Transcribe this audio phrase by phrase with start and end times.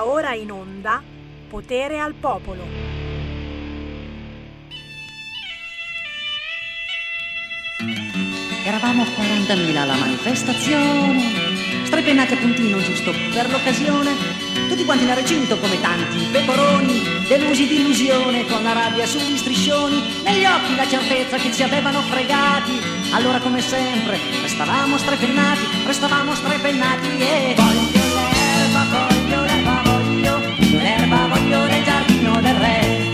[0.00, 1.02] Va ora in onda
[1.50, 2.64] Potere al Popolo.
[8.64, 14.12] Eravamo 40.000 alla manifestazione, strepennati a puntino giusto per l'occasione,
[14.70, 20.02] tutti quanti nel recinto come tanti pecoroni, delusi di illusione con la rabbia sugli striscioni,
[20.24, 22.80] negli occhi la certezza che ci avevano fregati,
[23.12, 29.39] allora come sempre restavamo strepennati, restavamo strepennati e voglio l'erba, voglio l'erba, voglio
[30.76, 33.08] l'erba, voglio nel giardino del re.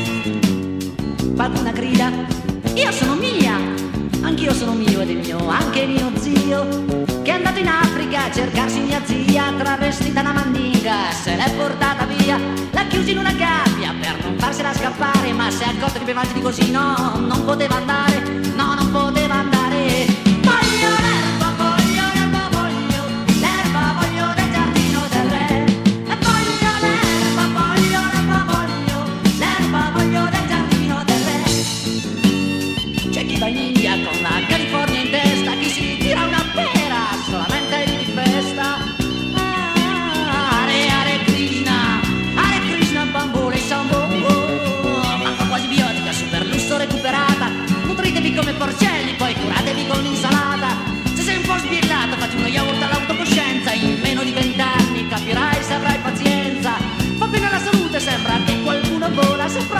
[1.34, 2.10] Qualcuna grida,
[2.74, 3.54] io sono mia,
[4.22, 6.66] anch'io sono mio ed è mio, anche mio zio,
[7.22, 12.04] che è andato in Africa a cercarsi mia zia, travestita da mandinga, se l'è portata
[12.04, 12.38] via,
[12.70, 16.12] l'ha chiusa in una gabbia per non farsela scappare, ma si è accorto che più
[16.12, 18.20] avanti di così no, non poteva andare,
[18.54, 19.25] no, non poteva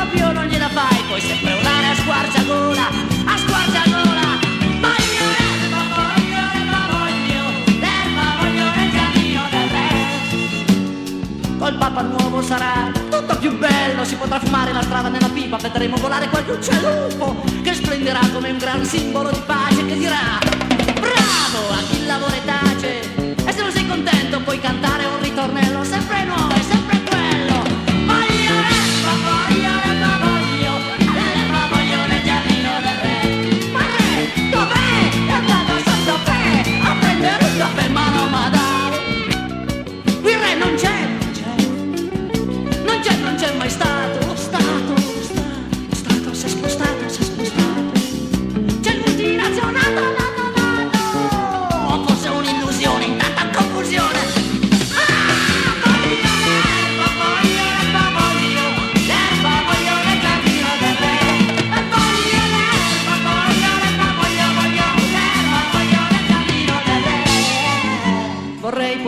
[0.07, 2.89] proprio non gliela fai, puoi sempre urlare a squarciagola,
[3.25, 4.39] a squarciagola.
[4.87, 7.43] Voglio l'erba, voglio l'erba, voglio
[7.81, 11.59] l'erba, voglio nel giardino del re.
[11.59, 15.97] Col papa nuovo sarà tutto più bello, si potrà fumare la strada nella pipa, vedremo
[15.97, 20.39] volare qualche uccelluffo che splenderà come un gran simbolo di pace che dirà
[21.01, 23.25] bravo a chi lavora e tace.
[23.45, 26.06] E se non sei contento puoi cantare un ritornello sempre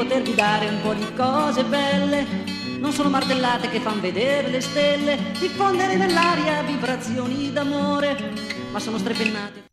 [0.08, 2.26] potervi dare un po' di cose belle,
[2.78, 8.16] non sono martellate che fan vedere le stelle, diffondere nell'aria vibrazioni d'amore,
[8.72, 9.66] ma sono strepennate.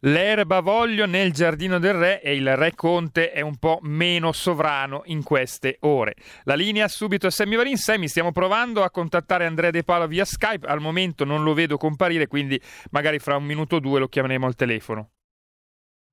[0.00, 5.02] L'erba voglio nel giardino del re e il re Conte è un po' meno sovrano
[5.04, 6.16] in queste ore.
[6.42, 7.76] La linea subito a Sammy Varin.
[7.76, 10.66] Sammy, stiamo provando a contattare Andrea De Palo via Skype.
[10.66, 12.60] Al momento non lo vedo comparire, quindi
[12.90, 15.10] magari fra un minuto o due lo chiameremo al telefono.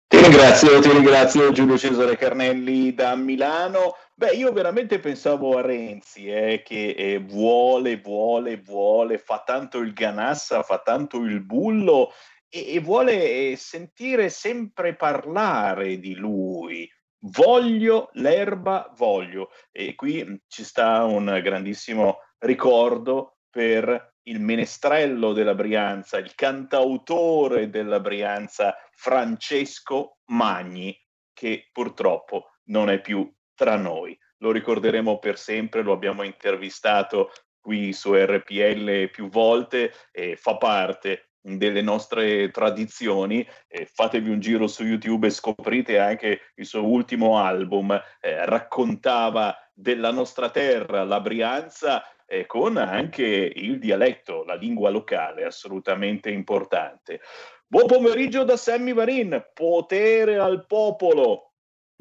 [0.07, 3.95] Ti ringrazio, ti ringrazio Giulio Cesare Carnelli da Milano.
[4.13, 9.93] Beh, io veramente pensavo a Renzi, eh, che eh, vuole, vuole, vuole, fa tanto il
[9.93, 12.13] ganassa, fa tanto il bullo
[12.47, 16.87] e, e vuole eh, sentire sempre parlare di lui.
[17.31, 19.49] Voglio l'erba, voglio.
[19.72, 27.69] E qui mh, ci sta un grandissimo ricordo per il menestrello della Brianza, il cantautore
[27.69, 30.97] della Brianza, Francesco Magni,
[31.33, 34.17] che purtroppo non è più tra noi.
[34.39, 41.29] Lo ricorderemo per sempre, lo abbiamo intervistato qui su RPL più volte e fa parte
[41.41, 43.47] delle nostre tradizioni.
[43.67, 47.91] Eh, fatevi un giro su YouTube e scoprite anche il suo ultimo album.
[48.19, 55.45] Eh, raccontava della nostra terra, la Brianza, eh, con anche il dialetto, la lingua locale,
[55.45, 57.22] assolutamente importante.
[57.67, 61.53] Buon pomeriggio da Sammy Varin, potere al popolo.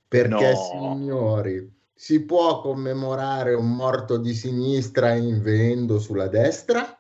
[0.07, 0.97] Perché, no.
[0.97, 7.00] signori, si può commemorare un morto di sinistra inveendo sulla destra?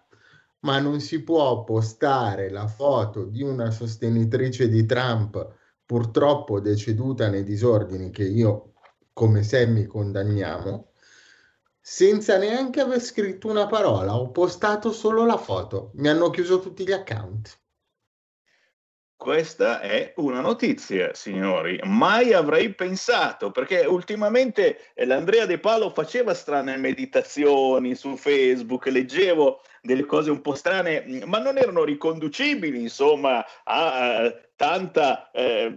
[0.60, 5.54] Ma non si può postare la foto di una sostenitrice di Trump
[5.84, 8.72] purtroppo deceduta nei disordini che io
[9.12, 10.90] come Sammy condanniamo
[11.82, 16.84] senza neanche aver scritto una parola, ho postato solo la foto, mi hanno chiuso tutti
[16.84, 17.58] gli account.
[19.16, 21.78] Questa è una notizia, signori.
[21.82, 30.04] Mai avrei pensato, perché ultimamente l'Andrea De Palo faceva strane meditazioni su Facebook, leggevo delle
[30.04, 35.74] cose un po' strane, ma non erano riconducibili, insomma, a, a tanta eh,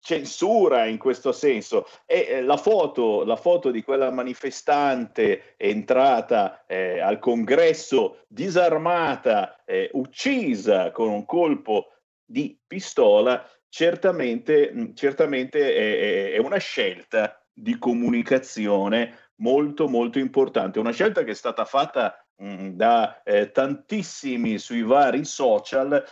[0.00, 1.86] censura in questo senso.
[2.04, 9.88] E eh, la, foto, la, foto, di quella manifestante entrata eh, al congresso disarmata, eh,
[9.92, 11.92] uccisa con un colpo
[12.24, 20.92] di pistola certamente, mm, certamente è, è una scelta di comunicazione molto molto importante, una
[20.92, 26.04] scelta che è stata fatta mm, da eh, tantissimi sui vari social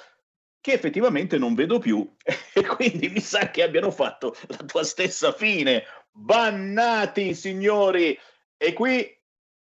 [0.60, 2.08] che effettivamente non vedo più
[2.52, 5.84] e quindi mi sa che abbiano fatto la tua stessa fine.
[6.10, 8.18] Bannati, signori!
[8.56, 9.08] E qui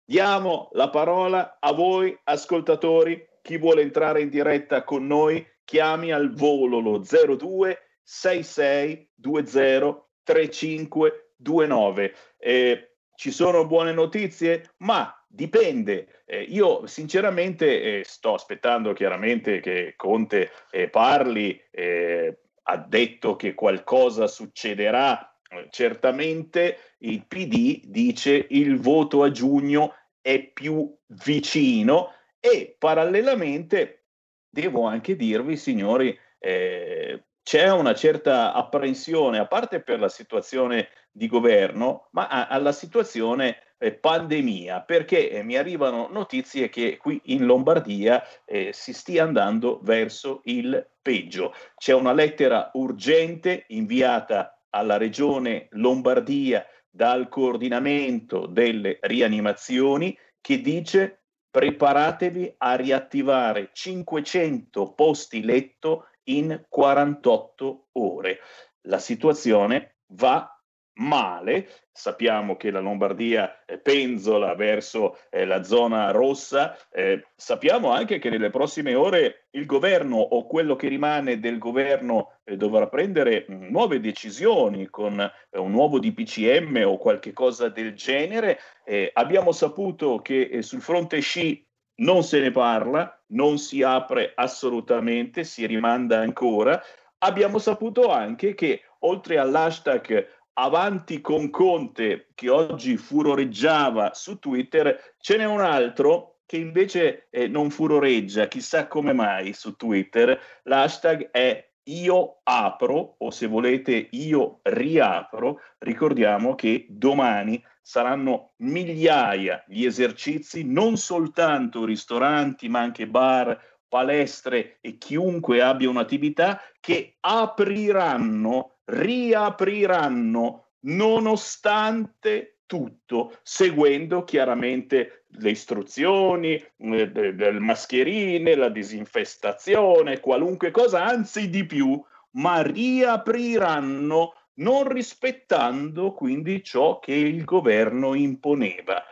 [0.05, 6.33] diamo la parola a voi ascoltatori, chi vuole entrare in diretta con noi chiami al
[6.33, 12.15] volo lo 02 66 20 3529.
[12.39, 14.75] Eh, ci sono buone notizie?
[14.79, 16.23] Ma dipende.
[16.25, 23.55] Eh, io sinceramente eh, sto aspettando chiaramente che Conte eh, parli, eh, ha detto che
[23.55, 25.31] qualcosa succederà.
[25.71, 34.07] Certamente il PD dice il voto a giugno è più vicino e parallelamente
[34.49, 41.29] devo anche dirvi, signori, eh, c'è una certa apprensione, a parte per la situazione di
[41.29, 43.66] governo, ma alla situazione eh,
[44.01, 50.41] pandemia, perché eh, mi arrivano notizie che qui in Lombardia eh, si stia andando verso
[50.45, 51.55] il peggio.
[51.77, 62.55] C'è una lettera urgente inviata alla regione Lombardia dal coordinamento delle rianimazioni che dice preparatevi
[62.59, 68.39] a riattivare 500 posti letto in 48 ore.
[68.83, 70.56] La situazione va
[70.97, 71.69] male.
[71.91, 76.77] Sappiamo che la Lombardia eh, penzola verso eh, la zona rossa.
[76.91, 82.39] Eh, sappiamo anche che nelle prossime ore il governo o quello che rimane del governo
[82.45, 87.95] eh, dovrà prendere mm, nuove decisioni con eh, un nuovo DPCM o qualche cosa del
[87.95, 88.59] genere.
[88.85, 91.65] Eh, abbiamo saputo che sul fronte sci
[91.99, 96.79] non se ne parla, non si apre assolutamente, si rimanda ancora.
[97.19, 105.37] Abbiamo saputo anche che oltre all'hashtag avanti con Conte che oggi furoreggiava su Twitter, ce
[105.37, 110.39] n'è un altro che invece eh, non furoreggia, chissà come mai su Twitter.
[110.63, 115.61] L'hashtag è io apro o se volete io riapro.
[115.79, 123.61] Ricordiamo che domani saranno migliaia gli esercizi, non soltanto ristoranti, ma anche bar,
[123.97, 137.11] palestre e chiunque abbia un'attività che apriranno riapriranno nonostante tutto, seguendo chiaramente le istruzioni, eh,
[137.11, 142.01] le mascherine, la disinfestazione, qualunque cosa, anzi di più,
[142.33, 149.03] ma riapriranno non rispettando quindi ciò che il governo imponeva.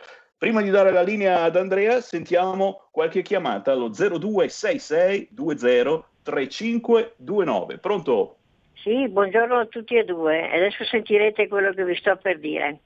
[0.45, 7.77] Prima di dare la linea ad Andrea, sentiamo qualche chiamata allo 0266 20 3529.
[7.79, 8.35] Pronto?
[8.75, 10.47] Sì, buongiorno a tutti e due.
[10.51, 12.81] Adesso sentirete quello che vi sto per dire.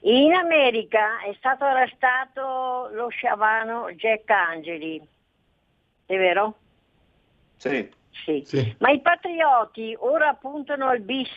[0.00, 5.00] In America è stato arrestato lo sciavano Jack Angeli,
[6.06, 6.56] è vero?
[7.58, 7.88] Sì.
[8.22, 8.42] Sì.
[8.44, 8.74] sì.
[8.78, 11.28] Ma i patrioti ora puntano al bis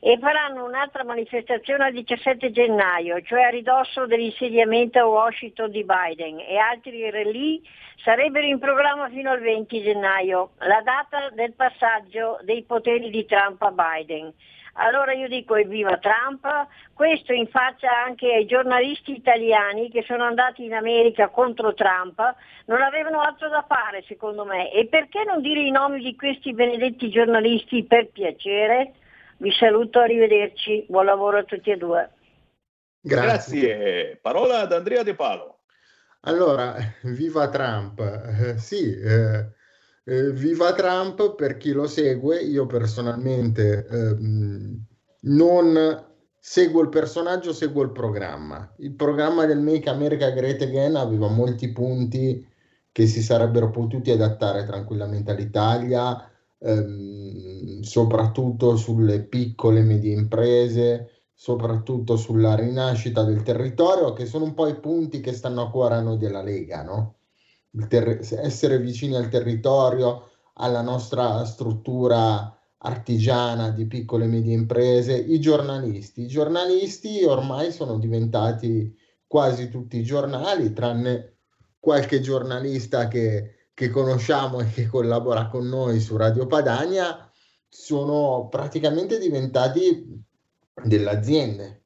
[0.00, 6.38] e faranno un'altra manifestazione il 17 gennaio, cioè a ridosso dell'insediamento a Washington di Biden
[6.38, 7.60] e altri rally
[8.02, 13.60] sarebbero in programma fino al 20 gennaio, la data del passaggio dei poteri di Trump
[13.62, 14.32] a Biden.
[14.74, 16.46] Allora io dico evviva Trump,
[16.94, 22.20] questo in faccia anche ai giornalisti italiani che sono andati in America contro Trump,
[22.66, 24.72] non avevano altro da fare secondo me.
[24.72, 28.94] E perché non dire i nomi di questi benedetti giornalisti per piacere?
[29.36, 32.10] Vi saluto, arrivederci, buon lavoro a tutti e due.
[33.00, 33.66] Grazie.
[33.66, 34.18] Grazie.
[34.20, 35.58] Parola ad Andrea De Palo.
[36.22, 38.00] Allora, viva Trump.
[38.00, 39.46] Eh, sì, eh,
[40.04, 44.16] eh, viva Trump per chi lo segue, io personalmente eh,
[45.20, 46.04] non
[46.38, 48.70] seguo il personaggio, seguo il programma.
[48.78, 52.46] Il programma del Make America Great Again aveva molti punti
[52.92, 62.16] che si sarebbero potuti adattare tranquillamente all'Italia, ehm, soprattutto sulle piccole e medie imprese, soprattutto
[62.16, 66.00] sulla rinascita del territorio, che sono un po' i punti che stanno a cuore a
[66.00, 67.16] noi della Lega, no?
[67.88, 75.40] Ter- essere vicini al territorio, alla nostra struttura artigiana di piccole e medie imprese, i
[75.40, 76.22] giornalisti.
[76.22, 78.94] I giornalisti ormai sono diventati
[79.26, 81.38] quasi tutti i giornali, tranne
[81.78, 87.30] qualche giornalista che, che conosciamo e che collabora con noi su Radio Padania,
[87.68, 90.22] sono praticamente diventati
[90.84, 91.83] delle aziende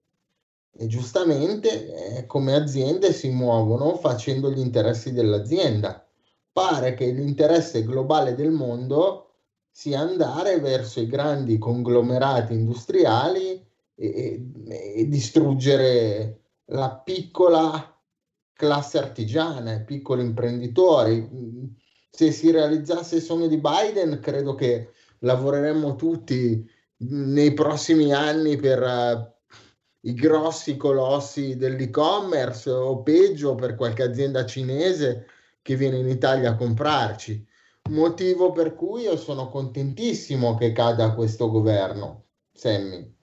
[0.80, 6.06] e giustamente eh, come aziende si muovono facendo gli interessi dell'azienda.
[6.52, 9.32] Pare che l'interesse globale del mondo
[9.72, 13.60] sia andare verso i grandi conglomerati industriali
[13.96, 18.00] e, e, e distruggere la piccola
[18.52, 21.28] classe artigiana, i piccoli imprenditori.
[22.08, 26.64] Se si realizzasse il sogno di Biden, credo che lavoreremmo tutti
[26.98, 29.36] nei prossimi anni per
[30.02, 35.26] i grossi colossi dell'e-commerce o peggio per qualche azienda cinese
[35.62, 37.46] che viene in Italia a comprarci.
[37.90, 43.14] Motivo per cui io sono contentissimo che cada questo governo, Sammy,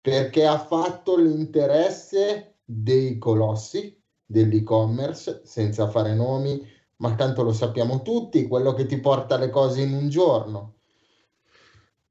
[0.00, 8.46] perché ha fatto l'interesse dei colossi dell'e-commerce, senza fare nomi, ma tanto lo sappiamo tutti,
[8.46, 10.76] quello che ti porta le cose in un giorno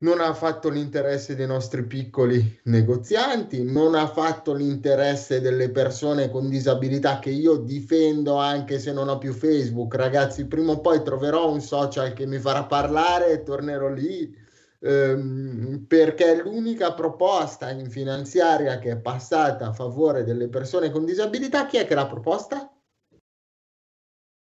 [0.02, 6.50] non ha fatto l'interesse dei nostri piccoli negozianti, non ha fatto l'interesse delle persone con
[6.50, 9.94] disabilità che io difendo anche se non ho più Facebook.
[9.96, 14.36] Ragazzi, prima o poi troverò un social che mi farà parlare e tornerò lì
[14.80, 21.06] ehm, perché è l'unica proposta in finanziaria che è passata a favore delle persone con
[21.06, 21.68] disabilità.
[21.68, 22.76] Chi è che l'ha proposta?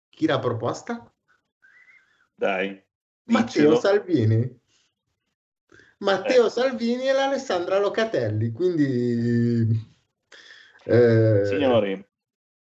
[0.09, 1.13] Chi l'ha proposta?
[2.33, 2.83] Dai.
[3.25, 4.63] Matteo Salvini.
[5.97, 8.51] Matteo Salvini e l'Alessandra Locatelli.
[8.51, 9.67] Quindi,
[10.85, 11.45] eh...
[11.45, 12.05] signori,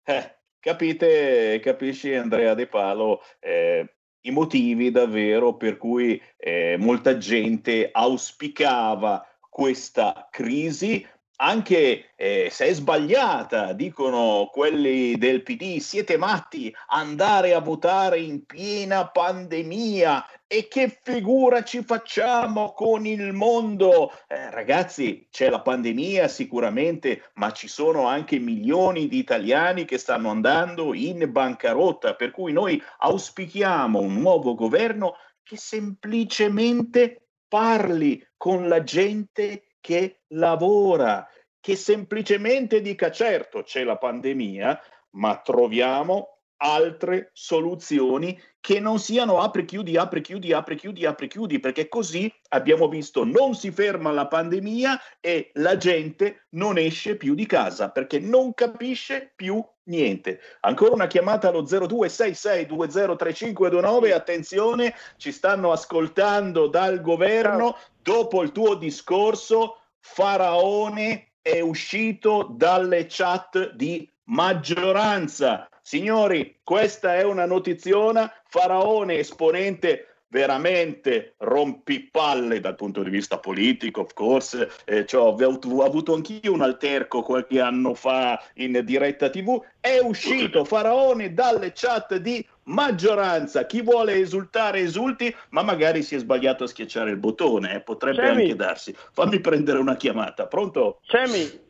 [0.03, 7.89] eh, capite, capisci Andrea De Palo eh, i motivi davvero per cui eh, molta gente
[7.91, 11.05] auspicava questa crisi,
[11.41, 18.45] anche eh, se è sbagliata, dicono quelli del PD, siete matti, andare a votare in
[18.45, 24.11] piena pandemia e che figura ci facciamo con il mondo?
[24.27, 30.29] Eh, ragazzi, c'è la pandemia sicuramente, ma ci sono anche milioni di italiani che stanno
[30.29, 38.83] andando in bancarotta, per cui noi auspichiamo un nuovo governo che semplicemente parli con la
[38.83, 41.27] gente che lavora,
[41.59, 44.79] che semplicemente dica certo c'è la pandemia,
[45.11, 51.59] ma troviamo altre soluzioni che non siano apri chiudi, apri chiudi, apri chiudi, apri chiudi,
[51.59, 57.33] perché così abbiamo visto non si ferma la pandemia e la gente non esce più
[57.33, 60.39] di casa perché non capisce più niente.
[60.61, 69.77] Ancora una chiamata allo 0266203529, attenzione, ci stanno ascoltando dal governo, dopo il tuo discorso
[69.99, 75.67] Faraone è uscito dalle chat di maggioranza.
[75.81, 78.31] Signori, questa è una notiziona.
[78.51, 86.13] Faraone, esponente veramente rompipalle dal punto di vista politico, of course, eh, cioè, ho, avuto
[86.13, 92.45] anch'io un alterco qualche anno fa in diretta tv, è uscito Faraone dalle chat di
[92.63, 97.81] maggioranza, chi vuole esultare esulti, ma magari si è sbagliato a schiacciare il bottone, eh,
[97.81, 98.41] potrebbe Sammy.
[98.41, 98.93] anche darsi.
[99.13, 100.99] Fammi prendere una chiamata, pronto?
[101.03, 101.61] Sammy,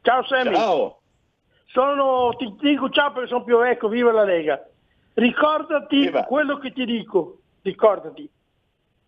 [0.00, 0.54] ciao Sammy.
[0.54, 1.00] Ciao.
[1.66, 4.66] Sono, ti dico ciao perché sono più vecchio, viva la Lega.
[5.14, 8.28] Ricordati quello che ti dico, ricordati.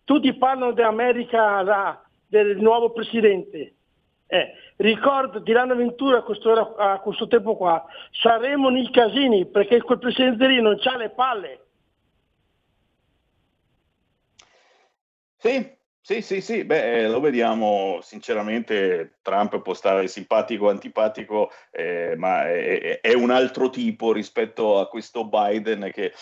[0.05, 3.73] Tutti parlano dell'America, del nuovo presidente.
[4.29, 9.99] Eh, ricordati l'anno Ventura a questo, a questo, tempo qua, saremo nei casini perché quel
[9.99, 11.65] presidente lì non ha le palle.
[15.37, 15.76] Sì,
[16.07, 22.15] sì, sì, sì, beh, eh, lo vediamo sinceramente, Trump può stare simpatico o antipatico, eh,
[22.15, 26.13] ma è, è, un altro tipo rispetto a questo Biden che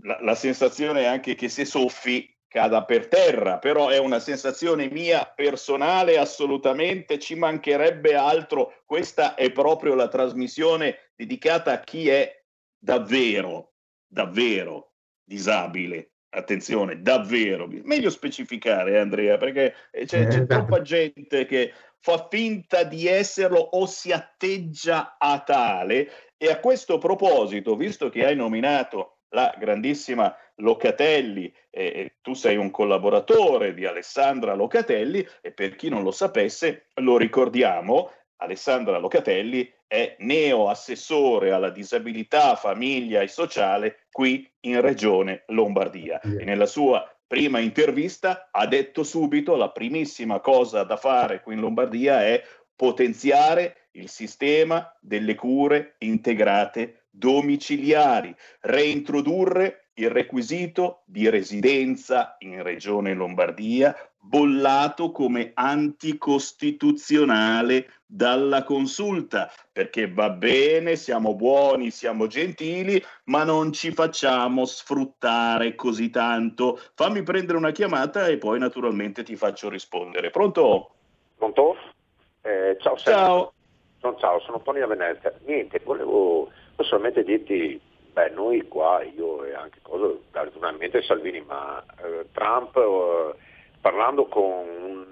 [0.00, 4.88] la, la sensazione è anche che se soffi cada per terra, però è una sensazione
[4.88, 8.80] mia personale, assolutamente ci mancherebbe altro.
[8.86, 12.44] Questa è proprio la trasmissione dedicata a chi è
[12.78, 13.74] davvero,
[14.06, 16.12] davvero disabile.
[16.36, 20.46] Attenzione, davvero, meglio specificare Andrea, perché c'è, c'è esatto.
[20.46, 26.10] troppa gente che fa finta di esserlo o si atteggia a tale.
[26.36, 32.70] E a questo proposito, visto che hai nominato la grandissima Locatelli, eh, tu sei un
[32.70, 40.16] collaboratore di Alessandra Locatelli e per chi non lo sapesse lo ricordiamo, Alessandra Locatelli è
[40.20, 46.20] neo assessore alla disabilità, famiglia e sociale qui in Regione Lombardia.
[46.20, 51.60] E nella sua prima intervista ha detto subito la primissima cosa da fare qui in
[51.60, 52.42] Lombardia è
[52.74, 63.94] potenziare il sistema delle cure integrate domiciliari, reintrodurre il requisito di residenza in Regione Lombardia,
[64.18, 73.92] bollato come anticostituzionale dalla consulta, perché va bene, siamo buoni, siamo gentili, ma non ci
[73.92, 76.80] facciamo sfruttare così tanto.
[76.94, 80.30] Fammi prendere una chiamata e poi naturalmente ti faccio rispondere.
[80.30, 80.90] Pronto?
[81.36, 81.76] Pronto?
[82.42, 83.52] Eh, ciao, ciao.
[84.00, 85.32] Ciao, ciao, sono Tony da Venezia.
[85.46, 87.80] Niente, volevo solamente dirti,
[88.16, 93.34] beh, noi qua, io e anche cosa, naturalmente Salvini, ma eh, Trump, eh,
[93.78, 95.04] parlando con un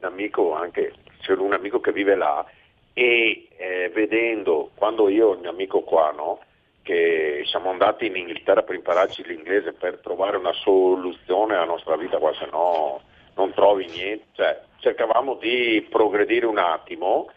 [0.00, 2.44] amico, anche c'è un amico che vive là,
[2.92, 6.40] e eh, vedendo, quando io ho un amico qua, no,
[6.82, 12.18] che siamo andati in Inghilterra per impararci l'inglese per trovare una soluzione alla nostra vita
[12.18, 13.00] qua, se no
[13.34, 17.30] non trovi niente, cioè, cercavamo di progredire un attimo.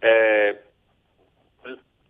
[0.00, 0.60] Eh,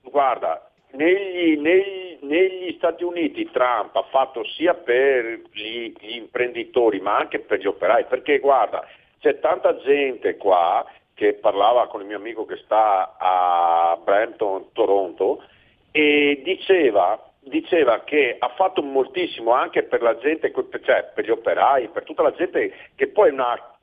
[0.02, 7.16] guarda, negli, negli, negli, Stati Uniti Trump ha fatto sia per gli, gli, imprenditori ma
[7.16, 8.86] anche per gli operai, perché guarda,
[9.20, 15.42] c'è tanta gente qua che parlava con il mio amico che sta a Brampton, Toronto,
[15.90, 21.88] e diceva, diceva che ha fatto moltissimo anche per la gente, cioè per gli operai,
[21.88, 23.76] per tutta la gente che poi è una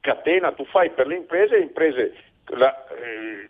[0.00, 2.14] catena, tu fai per le imprese, le imprese
[2.46, 3.48] la, eh,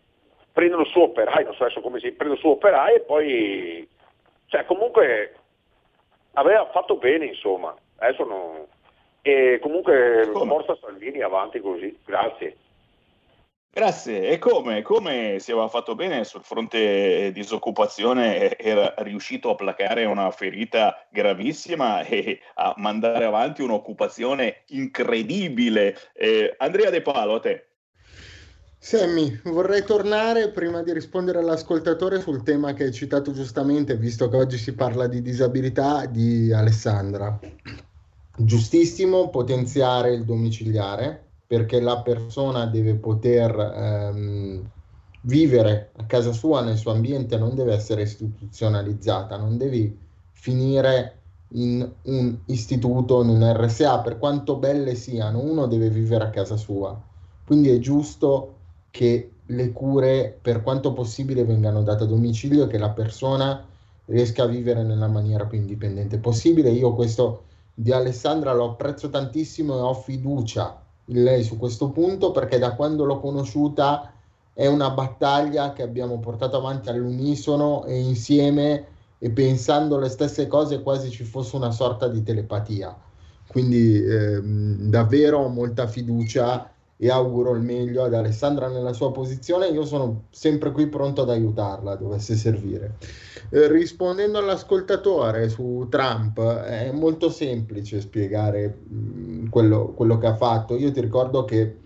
[0.58, 3.88] prendono su operai, non so adesso come si prendono su operai e poi,
[4.46, 5.36] cioè comunque
[6.32, 8.66] aveva fatto bene insomma, adesso non...
[9.22, 12.56] E comunque forza Salvini avanti così, grazie.
[13.70, 14.30] Grazie.
[14.30, 14.82] E come?
[14.82, 18.56] Come si aveva fatto bene sul fronte disoccupazione?
[18.56, 25.96] Era riuscito a placare una ferita gravissima e a mandare avanti un'occupazione incredibile.
[26.14, 27.68] Eh, Andrea De Palo, a te.
[28.80, 34.36] Sammy, vorrei tornare prima di rispondere all'ascoltatore sul tema che hai citato giustamente, visto che
[34.36, 37.38] oggi si parla di disabilità, di Alessandra.
[38.36, 44.70] Giustissimo potenziare il domiciliare perché la persona deve poter ehm,
[45.22, 49.98] vivere a casa sua, nel suo ambiente, non deve essere istituzionalizzata, non devi
[50.32, 51.16] finire
[51.52, 56.56] in un istituto, in un RSA, per quanto belle siano, uno deve vivere a casa
[56.56, 56.98] sua.
[57.44, 58.57] Quindi è giusto
[58.98, 63.64] che le cure per quanto possibile vengano date a domicilio e che la persona
[64.06, 66.70] riesca a vivere nella maniera più indipendente possibile.
[66.70, 72.32] Io questo di Alessandra lo apprezzo tantissimo e ho fiducia in lei su questo punto
[72.32, 74.12] perché da quando l'ho conosciuta
[74.52, 78.84] è una battaglia che abbiamo portato avanti all'unisono e insieme
[79.18, 82.96] e pensando le stesse cose quasi ci fosse una sorta di telepatia.
[83.46, 89.68] Quindi ehm, davvero ho molta fiducia e auguro il meglio ad Alessandra nella sua posizione.
[89.68, 92.96] Io sono sempre qui pronto ad aiutarla, dovesse servire.
[93.50, 100.34] Eh, rispondendo all'ascoltatore su Trump, è molto semplice spiegare mh, mm, quello, quello che ha
[100.34, 100.76] fatto.
[100.76, 101.76] Io ti ricordo che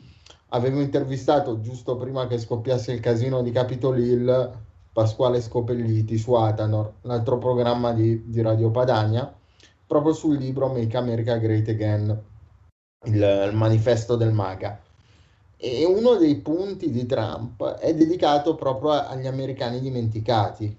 [0.48, 4.50] avevo intervistato giusto prima che scoppiasse il casino di Capitol Hill
[4.92, 9.30] Pasquale Scopelliti su Atanor, l'altro programma di, di Radio Padania,
[9.86, 12.22] proprio sul libro Make America Great Again,
[13.04, 14.81] il, il manifesto del MAGA.
[15.64, 20.76] E uno dei punti di Trump è dedicato proprio agli americani dimenticati,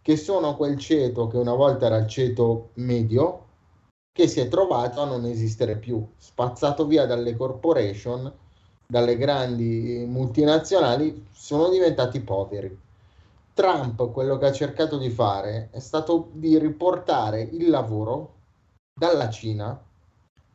[0.00, 3.44] che sono quel ceto che una volta era il ceto medio,
[4.10, 8.32] che si è trovato a non esistere più, spazzato via dalle corporation,
[8.86, 12.80] dalle grandi multinazionali, sono diventati poveri.
[13.52, 18.36] Trump quello che ha cercato di fare è stato di riportare il lavoro
[18.98, 19.78] dalla Cina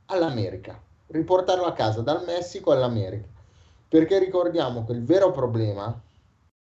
[0.08, 3.33] all'America, riportarlo a casa dal Messico all'America,
[3.94, 6.02] perché ricordiamo che il vero problema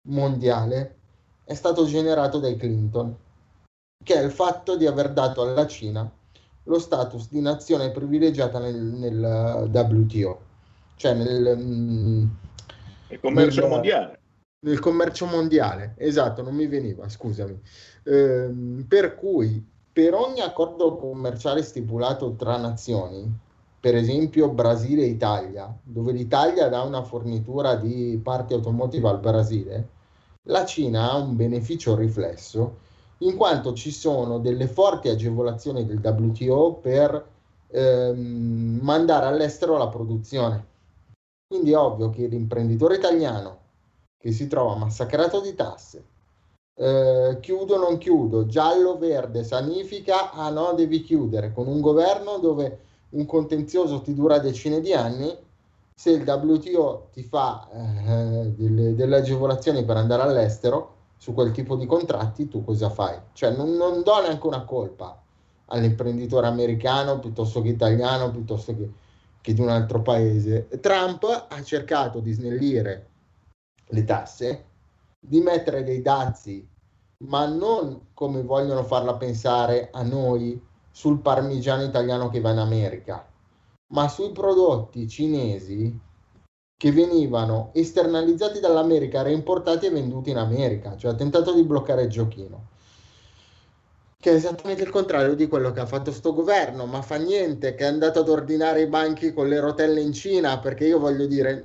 [0.08, 0.96] mondiale
[1.44, 3.16] è stato generato dai Clinton,
[4.04, 6.12] che è il fatto di aver dato alla Cina
[6.64, 10.42] lo status di nazione privilegiata nel, nel WTO,
[10.96, 12.26] cioè nel, mm,
[13.10, 14.20] il commercio nel, mondiale
[14.66, 17.62] nel commercio mondiale, esatto, non mi veniva, scusami.
[18.06, 18.50] Eh,
[18.88, 19.64] per cui
[19.94, 23.32] per ogni accordo commerciale stipulato tra nazioni,
[23.80, 29.90] per esempio Brasile e Italia, dove l'Italia dà una fornitura di parti automotive al Brasile,
[30.44, 32.88] la Cina ha un beneficio riflesso
[33.20, 37.26] in quanto ci sono delle forti agevolazioni del WTO per
[37.68, 40.68] ehm, mandare all'estero la produzione.
[41.48, 43.58] Quindi è ovvio che l'imprenditore italiano
[44.18, 46.04] che si trova massacrato di tasse.
[46.76, 52.88] Eh, chiudo non chiudo, giallo verde, sanifica, ah no, devi chiudere, con un governo dove
[53.12, 55.36] un contenzioso ti dura decine di anni,
[55.94, 61.76] se il WTO ti fa eh, delle, delle, agevolazioni per andare all'estero su quel tipo
[61.76, 63.18] di contratti, tu cosa fai?
[63.34, 65.22] Cioè non, non do neanche una colpa
[65.66, 68.90] all'imprenditore americano piuttosto che italiano, piuttosto che,
[69.42, 70.70] che di un altro paese.
[70.80, 73.08] Trump ha cercato di snellire
[73.88, 74.66] le tasse,
[75.20, 76.66] di mettere dei dazi,
[77.26, 80.68] ma non come vogliono farla pensare a noi
[81.00, 83.26] sul parmigiano italiano che va in America,
[83.94, 85.98] ma sui prodotti cinesi
[86.76, 92.10] che venivano esternalizzati dall'America, reimportati e venduti in America, cioè ha tentato di bloccare il
[92.10, 92.68] giochino
[94.20, 97.76] che è esattamente il contrario di quello che ha fatto sto governo, ma fa niente,
[97.76, 101.26] che è andato ad ordinare i banchi con le rotelle in Cina, perché io voglio
[101.28, 101.64] dire,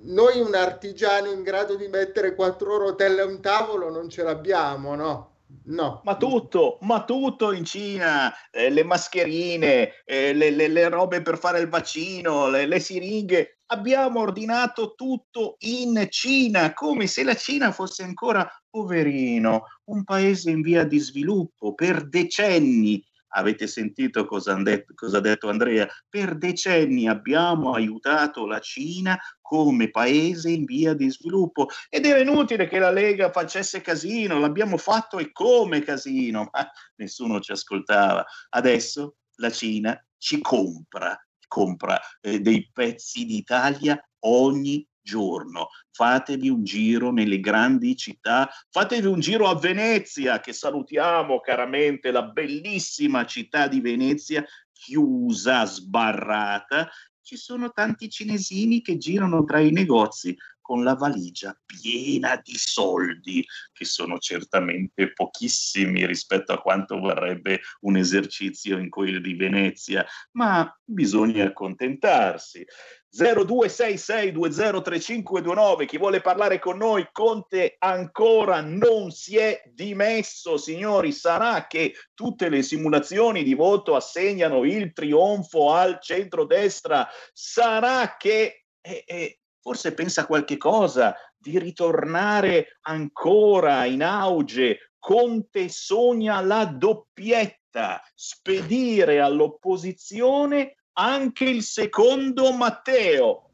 [0.00, 4.96] noi un artigiano in grado di mettere quattro rotelle a un tavolo non ce l'abbiamo,
[4.96, 5.31] no?
[5.64, 6.00] No.
[6.04, 11.38] Ma tutto, ma tutto in Cina, eh, le mascherine, eh, le, le, le, robe per
[11.38, 17.70] fare il vaccino, le, le, siringhe, abbiamo ordinato tutto in Cina, come se la Cina
[17.70, 24.92] fosse ancora, poverino, un paese in via di sviluppo per decenni Avete sentito cosa, detto,
[24.94, 25.88] cosa ha detto Andrea?
[26.08, 32.68] Per decenni abbiamo aiutato la Cina come paese in via di sviluppo ed era inutile
[32.68, 38.24] che la Lega facesse casino, l'abbiamo fatto e come casino, ma nessuno ci ascoltava.
[38.50, 41.18] Adesso la Cina ci compra,
[41.48, 45.68] compra eh, dei pezzi d'Italia ogni giorno.
[45.90, 52.22] Fatevi un giro nelle grandi città, fatevi un giro a Venezia, che salutiamo caramente, la
[52.22, 56.88] bellissima città di Venezia, chiusa, sbarrata.
[57.20, 63.44] Ci sono tanti cinesini che girano tra i negozi con la valigia piena di soldi,
[63.72, 70.72] che sono certamente pochissimi rispetto a quanto vorrebbe un esercizio in quello di Venezia, ma
[70.82, 72.64] bisogna accontentarsi.
[73.14, 81.12] 0266203529 chi vuole parlare con noi Conte ancora non si è dimesso signori.
[81.12, 87.06] Sarà che tutte le simulazioni di voto assegnano il trionfo al centrodestra.
[87.34, 94.92] Sarà che eh, eh, forse pensa qualche cosa di ritornare ancora in auge.
[94.98, 103.50] Conte sogna la doppietta spedire all'opposizione anche il secondo Matteo.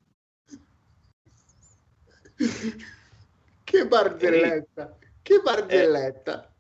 [3.64, 6.52] che barzelletta, che barzelletta.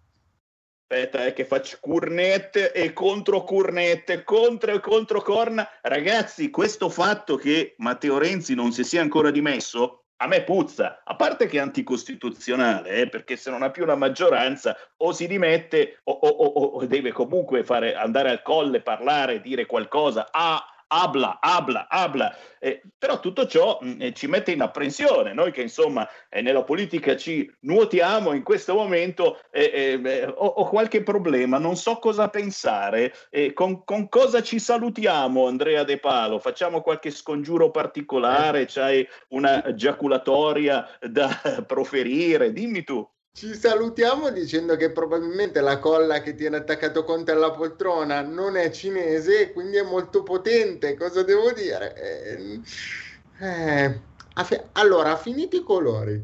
[0.90, 5.68] Aspetta, è eh, che faccio curnette e contro curnette, contro e contro corna.
[5.82, 11.14] Ragazzi, questo fatto che Matteo Renzi non si sia ancora dimesso a me puzza, a
[11.14, 16.00] parte che è anticostituzionale, eh, perché se non ha più la maggioranza o si dimette
[16.04, 21.38] o, o, o, o deve comunque fare, andare al colle, parlare, dire qualcosa a, abla,
[21.40, 22.36] abla, abla.
[22.58, 25.32] Eh, però tutto ciò mh, eh, ci mette in apprensione.
[25.32, 30.68] Noi che insomma eh, nella politica ci nuotiamo in questo momento eh, eh, ho, ho,
[30.68, 33.12] qualche problema, non so cosa pensare.
[33.54, 36.38] Con, con, cosa ci salutiamo, Andrea De Palo?
[36.38, 38.66] Facciamo qualche scongiuro particolare?
[38.66, 41.28] C'hai una giaculatoria da
[41.66, 42.52] proferire?
[42.52, 43.06] Dimmi tu.
[43.38, 48.68] Ci salutiamo dicendo che probabilmente la colla che tiene attaccato Conte alla poltrona non è
[48.70, 50.96] cinese e quindi è molto potente.
[50.96, 51.94] Cosa devo dire?
[51.94, 52.60] Eh,
[53.38, 54.00] eh,
[54.42, 56.20] fi- allora, ha finito i colori.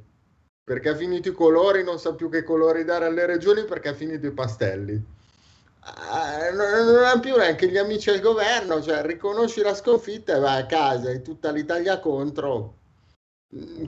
[0.64, 3.94] Perché ha finito i colori, non sa più che colori dare alle regioni perché ha
[3.94, 4.94] finito i pastelli.
[4.94, 10.40] Eh, non, non ha più neanche gli amici al governo, cioè riconosci la sconfitta e
[10.40, 12.78] vai a casa, e tutta l'Italia contro.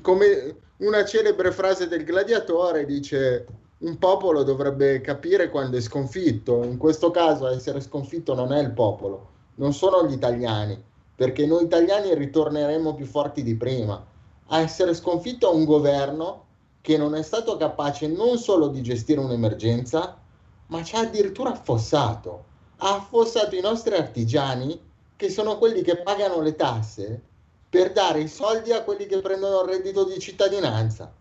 [0.00, 3.46] Come una celebre frase del gladiatore dice
[3.78, 8.72] un popolo dovrebbe capire quando è sconfitto, in questo caso essere sconfitto non è il
[8.72, 10.82] popolo, non sono gli italiani,
[11.14, 14.04] perché noi italiani ritorneremo più forti di prima.
[14.48, 16.44] A essere sconfitto è un governo
[16.82, 20.18] che non è stato capace non solo di gestire un'emergenza,
[20.66, 22.44] ma ci ha addirittura affossato.
[22.78, 24.78] Ha affossato i nostri artigiani,
[25.16, 27.22] che sono quelli che pagano le tasse,
[27.68, 31.12] per dare i soldi a quelli che prendono il reddito di cittadinanza.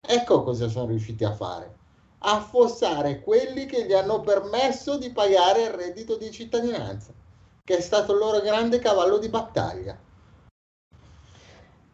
[0.00, 1.76] Ecco cosa sono riusciti a fare.
[2.20, 7.12] Affossare quelli che gli hanno permesso di pagare il reddito di cittadinanza,
[7.64, 9.98] che è stato il loro grande cavallo di battaglia.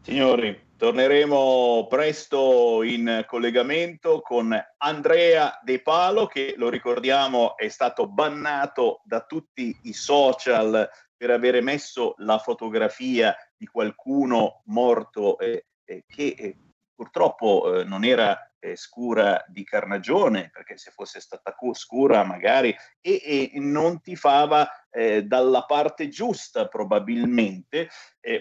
[0.03, 9.01] Signori, torneremo presto in collegamento con Andrea De Palo, che lo ricordiamo è stato bannato
[9.05, 16.57] da tutti i social per avere messo la fotografia di qualcuno morto eh, eh, che
[16.95, 23.61] purtroppo non era eh, scura di carnagione, perché se fosse stata scura magari, e, e
[23.61, 27.89] non tifava eh, dalla parte giusta probabilmente.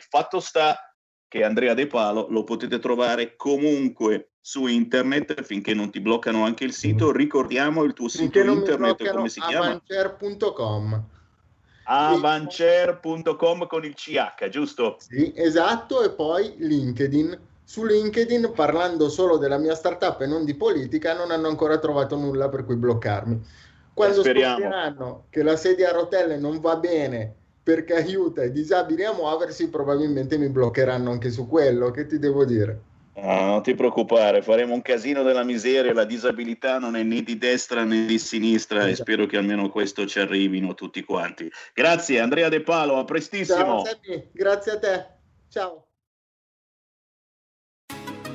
[0.07, 0.77] fatto sta
[1.27, 6.63] che Andrea De Palo lo potete trovare comunque su internet finché non ti bloccano anche
[6.63, 7.11] il sito.
[7.11, 9.65] Ricordiamo il tuo finché sito internet, come si chiama?
[9.65, 11.12] avancer.com
[11.83, 14.97] avancer.com con il CH, giusto?
[14.99, 17.39] Sì, esatto, e poi LinkedIn.
[17.63, 22.15] Su LinkedIn, parlando solo della mia startup e non di politica, non hanno ancora trovato
[22.15, 23.41] nulla per cui bloccarmi.
[23.93, 29.05] Quando eh, scopriranno che la sedia a rotelle non va bene perché aiuta i disabili
[29.05, 31.91] a muoversi, probabilmente mi bloccheranno anche su quello.
[31.91, 32.81] Che ti devo dire?
[33.15, 37.37] Ah, non ti preoccupare, faremo un casino della miseria, la disabilità non è né di
[37.37, 38.91] destra né di sinistra esatto.
[38.91, 41.49] e spero che almeno questo ci arrivino tutti quanti.
[41.73, 43.83] Grazie Andrea De Palo, a prestissimo.
[43.83, 43.99] Ciao,
[44.31, 45.07] Grazie a te.
[45.47, 45.82] Ciao.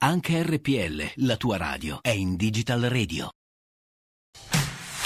[0.00, 3.30] Anche RPL, la tua radio, è in Digital Radio.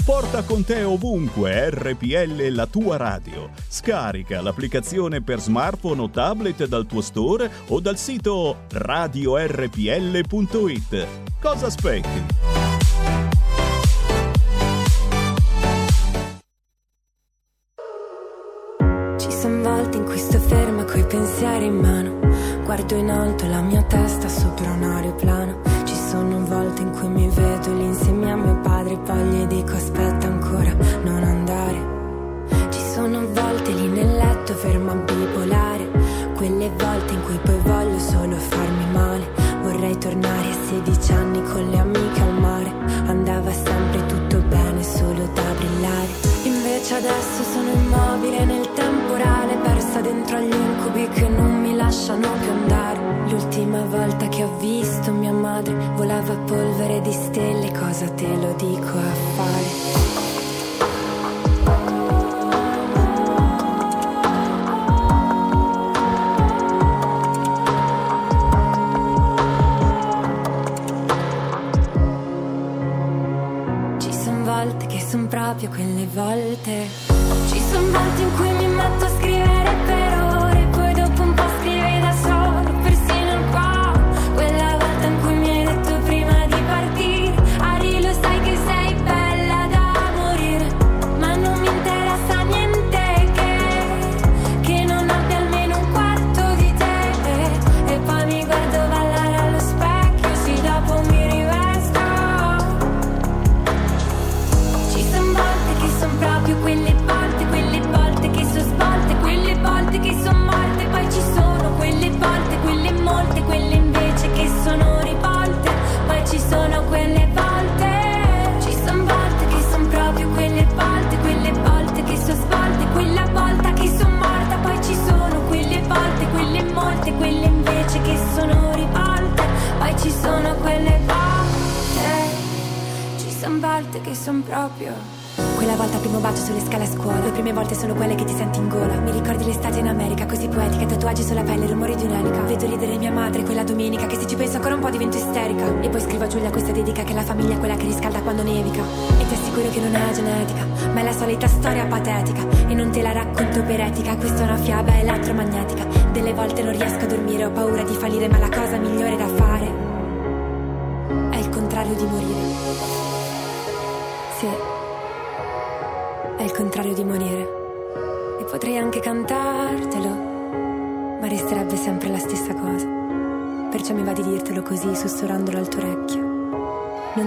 [0.04, 3.48] Porta con te ovunque RPL la tua radio.
[3.68, 9.76] Scarica l'applicazione per smartphone o tablet dal tuo store o dal sito radiorpl.it.
[11.40, 12.26] Cosa aspetti?
[19.16, 22.01] Ci sono volte in cui sto ferma coi pensieri in mano
[22.74, 25.60] Guardo in alto la mia testa sopra un aeroplano.
[25.84, 29.44] Ci sono volte in cui mi vedo lì insieme a mio padre, e poi gli
[29.44, 32.48] dico aspetta ancora, non andare.
[32.70, 35.90] Ci sono volte lì nel letto ferma bipolare,
[36.34, 39.30] quelle volte in cui poi voglio solo farmi male.
[39.60, 42.72] Vorrei tornare a 16 anni con le amiche al mare,
[43.04, 46.08] andava sempre tutto bene solo da brillare.
[46.44, 51.51] Invece adesso sono immobile nel temporale, persa dentro agli incubi che non
[56.12, 59.21] volava polvere di stelle, cosa te lo dico a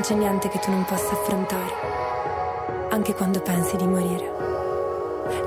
[0.06, 1.74] c'è niente che tu non possa affrontare,
[2.92, 4.32] anche quando pensi di morire.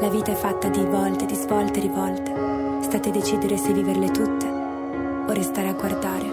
[0.01, 2.35] La vita è fatta di volte, di svolte rivolte.
[2.81, 6.25] State a decidere se viverle tutte o restare a guardare.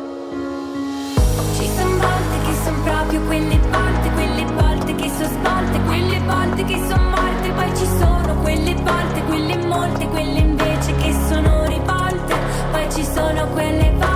[1.55, 6.63] Ci sono volte che sono proprio quelle volte, quelle volte che sono svolte, quelle volte
[6.63, 12.35] che sono morte, poi ci sono quelle volte, quelle molte, quelle invece che sono rivolte,
[12.71, 14.14] poi ci sono quelle volte,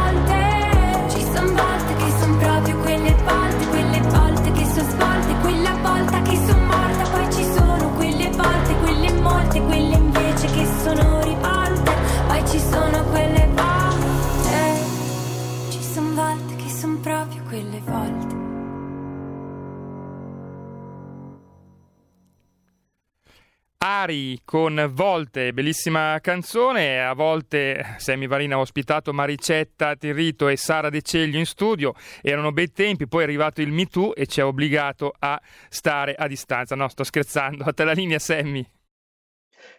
[24.01, 30.89] Ari con Volte, bellissima canzone, a volte Sammy Varina ha ospitato Maricetta Tirrito e Sara
[30.89, 34.39] De Ceglio in studio, erano bei tempi, poi è arrivato il Me Too e ci
[34.39, 38.65] ha obbligato a stare a distanza, no sto scherzando, a te la linea Sammy.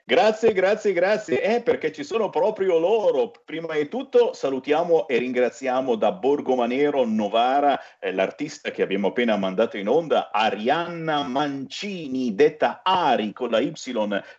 [0.05, 1.41] Grazie, grazie, grazie.
[1.41, 3.31] Eh, perché ci sono proprio loro.
[3.45, 9.77] Prima di tutto salutiamo e ringraziamo da Borgomanero Novara eh, l'artista che abbiamo appena mandato
[9.77, 13.73] in onda, Arianna Mancini, detta Ari con la Y,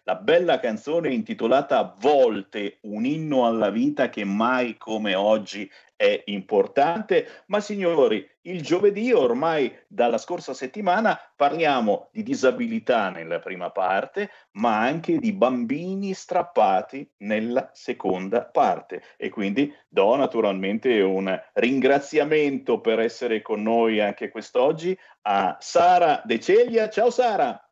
[0.04, 5.70] la bella canzone intitolata Volte, un inno alla vita che mai come oggi
[6.02, 13.70] è importante, ma signori, il giovedì ormai dalla scorsa settimana parliamo di disabilità nella prima
[13.70, 22.82] parte, ma anche di bambini strappati nella seconda parte e quindi do naturalmente un ringraziamento
[22.82, 26.90] per essere con noi anche quest'oggi a Sara De Ceglia.
[26.90, 27.64] Ciao Sara!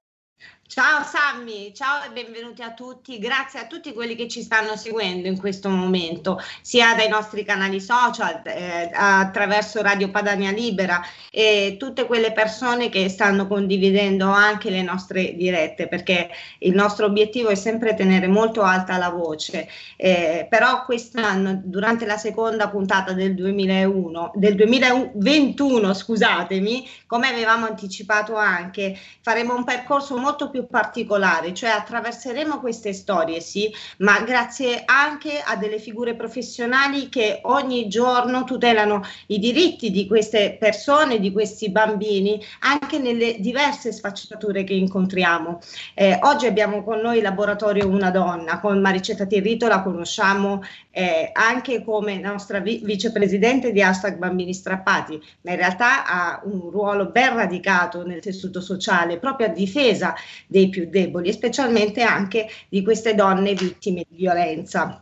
[0.72, 3.18] Ciao Sammy, ciao e benvenuti a tutti.
[3.18, 7.82] Grazie a tutti quelli che ci stanno seguendo in questo momento, sia dai nostri canali
[7.82, 11.02] social, eh, attraverso Radio Padania Libera
[11.32, 16.30] e tutte quelle persone che stanno condividendo anche le nostre dirette, perché
[16.60, 19.68] il nostro obiettivo è sempre tenere molto alta la voce.
[19.96, 28.36] Eh, però quest'anno, durante la seconda puntata del 2001, del 2021, scusatemi, come avevamo anticipato
[28.36, 35.42] anche, faremo un percorso molto più particolare, cioè attraverseremo queste storie, sì, ma grazie anche
[35.44, 41.70] a delle figure professionali che ogni giorno tutelano i diritti di queste persone, di questi
[41.70, 45.60] bambini, anche nelle diverse sfaccettature che incontriamo.
[45.94, 50.62] Eh, oggi abbiamo con noi il laboratorio Una Donna, con Maricetta Tirrito la conosciamo
[51.00, 56.70] eh, anche come nostra vi- vicepresidente di hashtag Bambini Strappati, ma in realtà ha un
[56.70, 60.14] ruolo ben radicato nel tessuto sociale, proprio a difesa
[60.46, 65.02] dei più deboli e specialmente anche di queste donne vittime di violenza.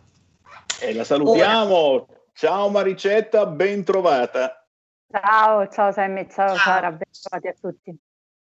[0.79, 1.75] E la salutiamo.
[1.75, 4.67] Ora, ciao Maricetta, ben trovata.
[5.09, 6.57] Ciao, ciao Sammy, ciao, ciao.
[6.57, 7.97] Sara, ben trovati a tutti.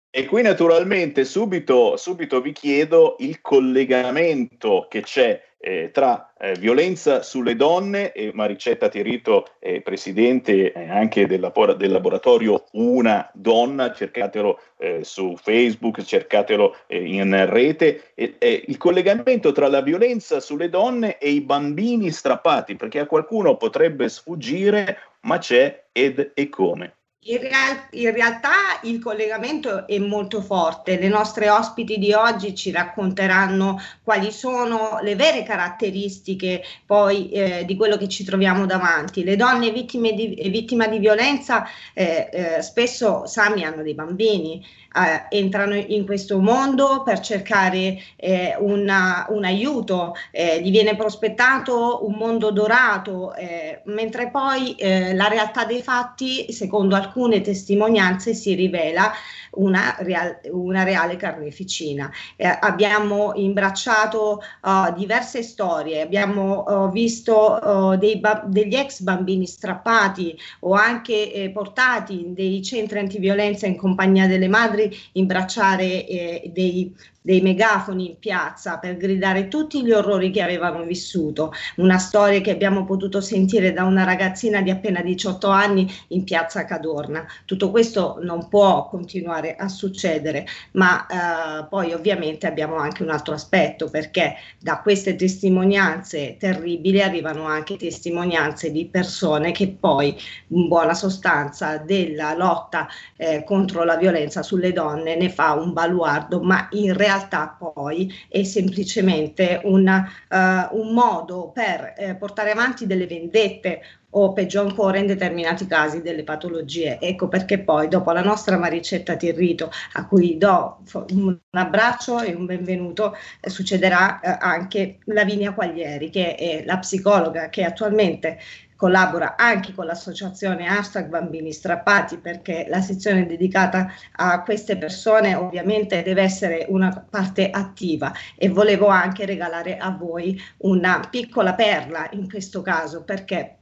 [0.08, 7.22] E qui naturalmente subito, subito vi chiedo il collegamento che c'è eh, tra eh, violenza
[7.22, 14.58] sulle donne e Maricetta Tirito è presidente eh, anche del, del, laboratorio Una Donna, cercatelo
[14.78, 21.30] eh, su Facebook, cercatelo eh, in rete, il collegamento tra la violenza sulle donne e
[21.30, 26.99] i bambini strappati, perché a qualcuno potrebbe sfuggire, ma c'è ed e come.
[27.24, 32.70] In, real- in, realtà il collegamento è molto forte, le nostre ospiti di oggi ci
[32.70, 39.22] racconteranno quali sono le vere caratteristiche poi eh, di quello che ci troviamo davanti.
[39.22, 44.64] Le donne vittime di, vittime di violenza eh, eh, spesso, Sami, hanno dei bambini,
[44.94, 52.06] eh, entrano in questo mondo per cercare eh, una, un aiuto, eh, gli viene prospettato
[52.06, 58.54] un mondo dorato, eh, mentre poi eh, la realtà dei fatti, secondo alcune testimonianze, si
[58.54, 59.12] rivela
[59.52, 62.10] una, real, una reale carneficina.
[62.36, 70.36] Eh, abbiamo imbracciato uh, diverse storie, abbiamo uh, visto uh, ba- degli ex bambini strappati
[70.60, 76.94] o anche eh, portati in dei centri antiviolenza in compagnia delle madri imbracciare eh, dei
[77.22, 82.50] dei megafoni in piazza per gridare tutti gli orrori che avevano vissuto, una storia che
[82.50, 87.26] abbiamo potuto sentire da una ragazzina di appena 18 anni in piazza Cadorna.
[87.44, 93.34] Tutto questo non può continuare a succedere, ma eh, poi ovviamente abbiamo anche un altro
[93.34, 100.16] aspetto perché da queste testimonianze terribili arrivano anche testimonianze di persone che poi
[100.48, 106.40] in buona sostanza della lotta eh, contro la violenza sulle donne ne fa un baluardo,
[106.40, 112.86] ma in realtà realtà poi è semplicemente una, uh, un modo per eh, portare avanti
[112.86, 113.80] delle vendette
[114.12, 116.98] o peggio ancora in determinati casi delle patologie.
[117.00, 120.78] Ecco perché poi dopo la nostra Maricetta Tirrito, a cui do
[121.10, 127.48] un abbraccio e un benvenuto, eh, succederà eh, anche Lavinia Quaglieri, che è la psicologa
[127.48, 128.38] che attualmente
[128.80, 136.02] collabora anche con l'associazione hashtag bambini strappati perché la sezione dedicata a queste persone ovviamente
[136.02, 142.26] deve essere una parte attiva e volevo anche regalare a voi una piccola perla in
[142.26, 143.56] questo caso perché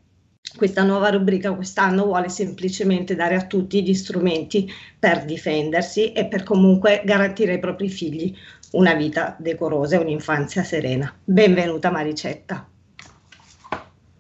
[0.57, 6.45] questa nuova rubrica quest'anno vuole semplicemente dare a tutti gli strumenti per difendersi e per
[6.45, 8.33] comunque garantire ai propri figli
[8.71, 11.13] una vita decorosa e un'infanzia serena.
[11.25, 12.69] Benvenuta Maricetta.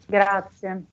[0.09, 0.85] Grazie.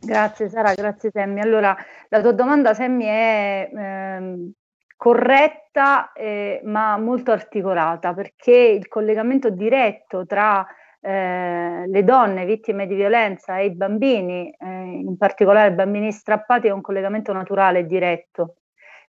[0.00, 1.40] Grazie Sara, grazie Semmi.
[1.40, 1.76] Allora,
[2.08, 4.50] la tua domanda Semmi è ehm,
[4.96, 10.66] corretta eh, ma molto articolata perché il collegamento diretto tra
[11.00, 16.68] eh, le donne vittime di violenza e i bambini, eh, in particolare i bambini strappati,
[16.68, 18.56] è un collegamento naturale e diretto.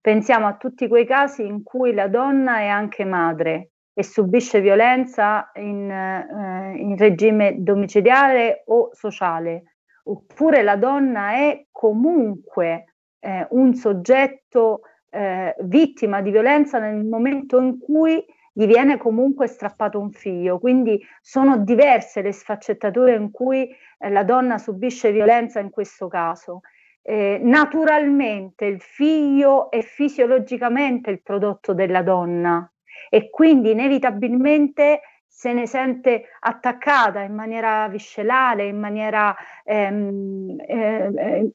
[0.00, 5.50] Pensiamo a tutti quei casi in cui la donna è anche madre e subisce violenza
[5.54, 14.82] in, eh, in regime domiciliare o sociale, oppure la donna è comunque eh, un soggetto
[15.08, 18.22] eh, vittima di violenza nel momento in cui
[18.52, 20.58] gli viene comunque strappato un figlio.
[20.58, 26.60] Quindi sono diverse le sfaccettature in cui eh, la donna subisce violenza in questo caso.
[27.00, 32.70] Eh, naturalmente il figlio è fisiologicamente il prodotto della donna,
[33.08, 41.50] e quindi inevitabilmente se ne sente attaccata in maniera viscerale, in maniera, ehm, eh,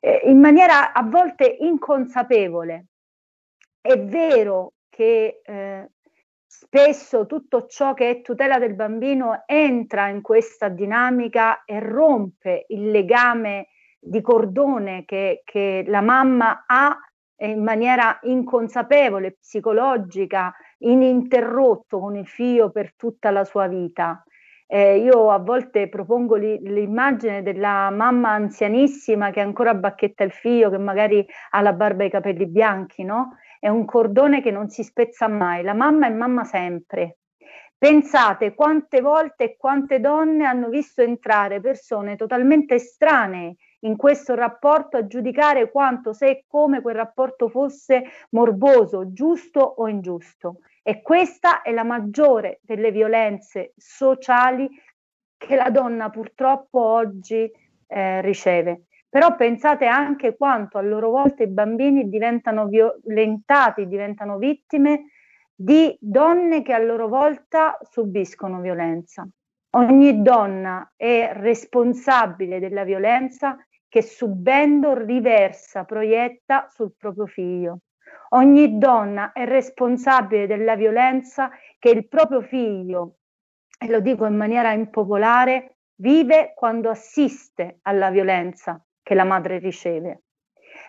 [0.00, 2.86] eh, in maniera a volte inconsapevole.
[3.80, 5.90] È vero che eh,
[6.46, 12.90] spesso tutto ciò che è tutela del bambino entra in questa dinamica e rompe il
[12.90, 13.68] legame
[13.98, 16.96] di cordone che, che la mamma ha
[17.38, 24.22] in maniera inconsapevole, psicologica, ininterrotto con il figlio per tutta la sua vita.
[24.68, 30.70] Eh, io a volte propongo li, l'immagine della mamma anzianissima che ancora bacchetta il figlio,
[30.70, 33.36] che magari ha la barba e i capelli bianchi, no?
[33.60, 35.62] È un cordone che non si spezza mai.
[35.62, 37.18] La mamma è mamma sempre.
[37.78, 44.96] Pensate quante volte e quante donne hanno visto entrare persone totalmente estranee in questo rapporto
[44.96, 50.60] a giudicare quanto, se e come quel rapporto fosse morboso, giusto o ingiusto.
[50.82, 54.68] E questa è la maggiore delle violenze sociali
[55.36, 57.50] che la donna purtroppo oggi
[57.86, 58.84] eh, riceve.
[59.08, 65.10] Però pensate anche quanto a loro volta i bambini diventano violentati, diventano vittime
[65.54, 69.26] di donne che a loro volta subiscono violenza.
[69.76, 77.80] Ogni donna è responsabile della violenza che subendo riversa, proietta sul proprio figlio.
[78.30, 83.16] Ogni donna è responsabile della violenza che il proprio figlio,
[83.78, 90.22] e lo dico in maniera impopolare, vive quando assiste alla violenza che la madre riceve.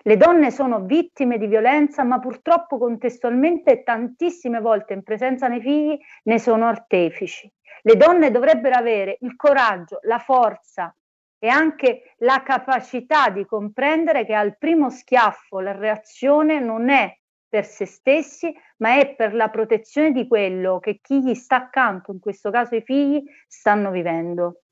[0.03, 5.99] Le donne sono vittime di violenza, ma purtroppo contestualmente tantissime volte in presenza dei figli
[6.23, 7.51] ne sono artefici.
[7.81, 10.93] Le donne dovrebbero avere il coraggio, la forza
[11.39, 17.15] e anche la capacità di comprendere che al primo schiaffo la reazione non è
[17.49, 22.11] per se stessi, ma è per la protezione di quello che chi gli sta accanto,
[22.11, 24.63] in questo caso i figli, stanno vivendo.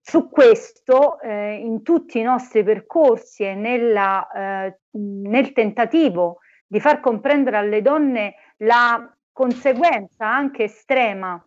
[0.00, 7.00] Su questo, eh, in tutti i nostri percorsi e nella, eh, nel tentativo di far
[7.00, 11.42] comprendere alle donne la conseguenza anche estrema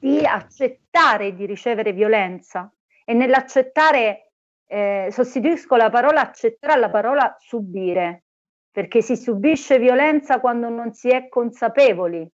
[0.00, 2.72] di accettare di ricevere violenza
[3.04, 4.32] e nell'accettare
[4.66, 8.24] eh, sostituisco la parola accettare alla parola subire,
[8.70, 12.26] perché si subisce violenza quando non si è consapevoli,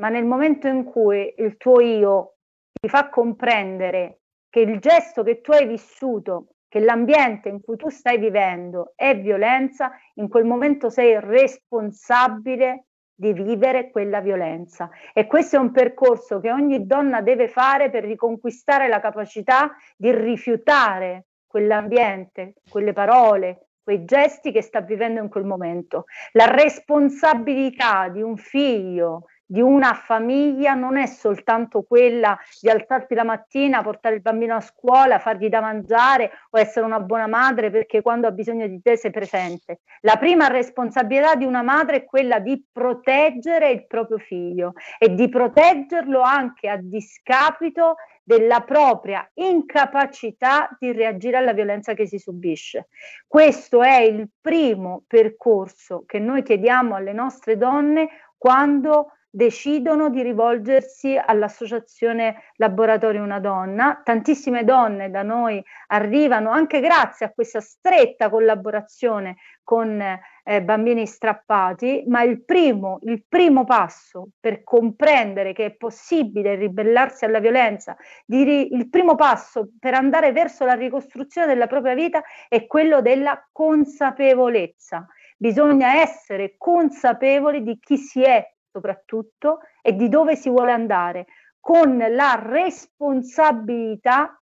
[0.00, 2.34] ma nel momento in cui il tuo io
[2.72, 7.88] ti fa comprendere che il gesto che tu hai vissuto, che l'ambiente in cui tu
[7.88, 12.86] stai vivendo è violenza, in quel momento sei responsabile
[13.20, 14.88] di vivere quella violenza.
[15.12, 20.10] E questo è un percorso che ogni donna deve fare per riconquistare la capacità di
[20.10, 26.04] rifiutare quell'ambiente, quelle parole, quei gesti che sta vivendo in quel momento.
[26.32, 33.24] La responsabilità di un figlio, di una famiglia non è soltanto quella di alzarti la
[33.24, 38.00] mattina, portare il bambino a scuola, fargli da mangiare o essere una buona madre perché
[38.00, 39.80] quando ha bisogno di te sei presente.
[40.02, 45.28] La prima responsabilità di una madre è quella di proteggere il proprio figlio e di
[45.28, 52.86] proteggerlo anche a discapito della propria incapacità di reagire alla violenza che si subisce.
[53.26, 61.16] Questo è il primo percorso che noi chiediamo alle nostre donne quando decidono di rivolgersi
[61.16, 64.00] all'associazione Laboratorio Una Donna.
[64.02, 72.02] Tantissime donne da noi arrivano anche grazie a questa stretta collaborazione con eh, bambini strappati,
[72.08, 78.74] ma il primo, il primo passo per comprendere che è possibile ribellarsi alla violenza, ri-
[78.74, 85.06] il primo passo per andare verso la ricostruzione della propria vita è quello della consapevolezza.
[85.36, 91.26] Bisogna essere consapevoli di chi si è soprattutto e di dove si vuole andare,
[91.58, 94.40] con la responsabilità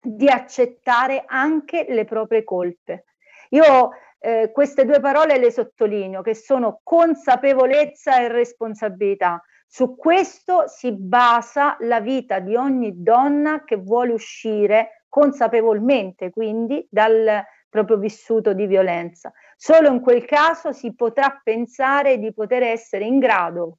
[0.00, 3.04] di accettare anche le proprie colpe.
[3.50, 9.42] Io eh, queste due parole le sottolineo, che sono consapevolezza e responsabilità.
[9.68, 17.44] Su questo si basa la vita di ogni donna che vuole uscire consapevolmente, quindi, dal
[17.84, 19.32] proprio vissuto di violenza.
[19.56, 23.78] Solo in quel caso si potrà pensare di poter essere in grado,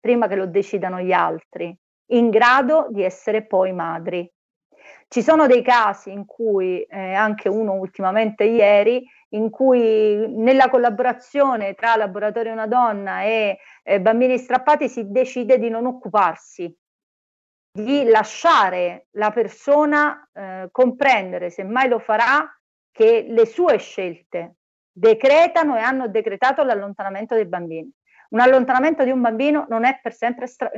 [0.00, 1.76] prima che lo decidano gli altri,
[2.12, 4.30] in grado di essere poi madri.
[5.08, 11.74] Ci sono dei casi in cui, eh, anche uno ultimamente ieri, in cui nella collaborazione
[11.74, 16.74] tra Laboratorio Una Donna e eh, Bambini Strappati si decide di non occuparsi,
[17.76, 22.48] di lasciare la persona eh, comprendere, se mai lo farà,
[22.96, 24.54] che le sue scelte
[24.90, 27.92] decretano e hanno decretato l'allontanamento dei bambini.
[28.30, 30.70] Un allontanamento di un bambino non è per sempre, stra-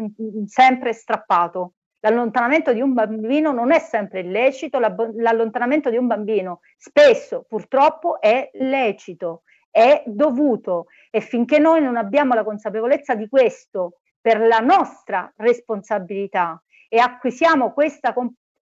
[0.46, 1.74] sempre strappato.
[2.00, 8.50] L'allontanamento di un bambino non è sempre illecito, l'allontanamento di un bambino spesso purtroppo è
[8.54, 15.32] lecito, è dovuto e finché noi non abbiamo la consapevolezza di questo per la nostra
[15.36, 18.12] responsabilità e acquisiamo questa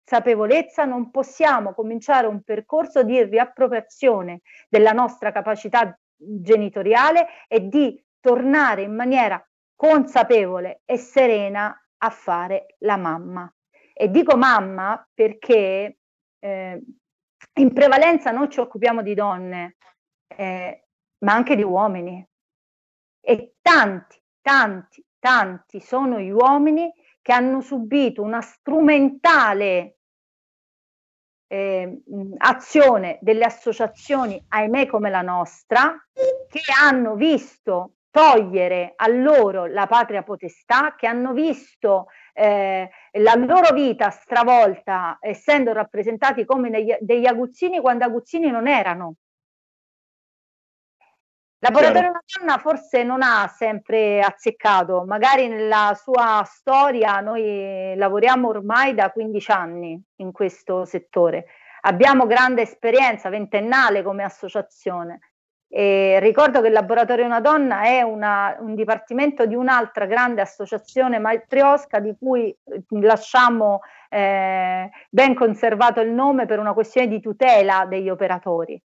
[0.06, 8.82] consapevolezza non possiamo cominciare un percorso di riappropriazione della nostra capacità genitoriale e di tornare
[8.82, 9.44] in maniera
[9.74, 13.52] consapevole e serena a fare la mamma.
[13.92, 15.98] E dico mamma perché
[16.38, 16.82] eh,
[17.54, 19.76] in prevalenza noi ci occupiamo di donne,
[20.28, 20.84] eh,
[21.24, 22.24] ma anche di uomini.
[23.20, 29.95] E tanti, tanti, tanti sono gli uomini che hanno subito una strumentale
[31.48, 32.02] eh,
[32.38, 40.22] azione delle associazioni, ahimè come la nostra, che hanno visto togliere a loro la patria
[40.22, 47.78] potestà, che hanno visto eh, la loro vita stravolta essendo rappresentati come degli, degli aguzzini
[47.80, 49.16] quando aguzzini non erano.
[51.58, 58.94] Laboratorio una donna forse non ha sempre azzeccato, magari nella sua storia noi lavoriamo ormai
[58.94, 61.46] da 15 anni in questo settore.
[61.82, 65.20] Abbiamo grande esperienza ventennale come associazione.
[65.68, 71.18] E ricordo che il Laboratorio Una Donna è una, un dipartimento di un'altra grande associazione
[71.18, 72.54] matriosca di cui
[73.00, 73.80] lasciamo
[74.10, 78.80] eh, ben conservato il nome per una questione di tutela degli operatori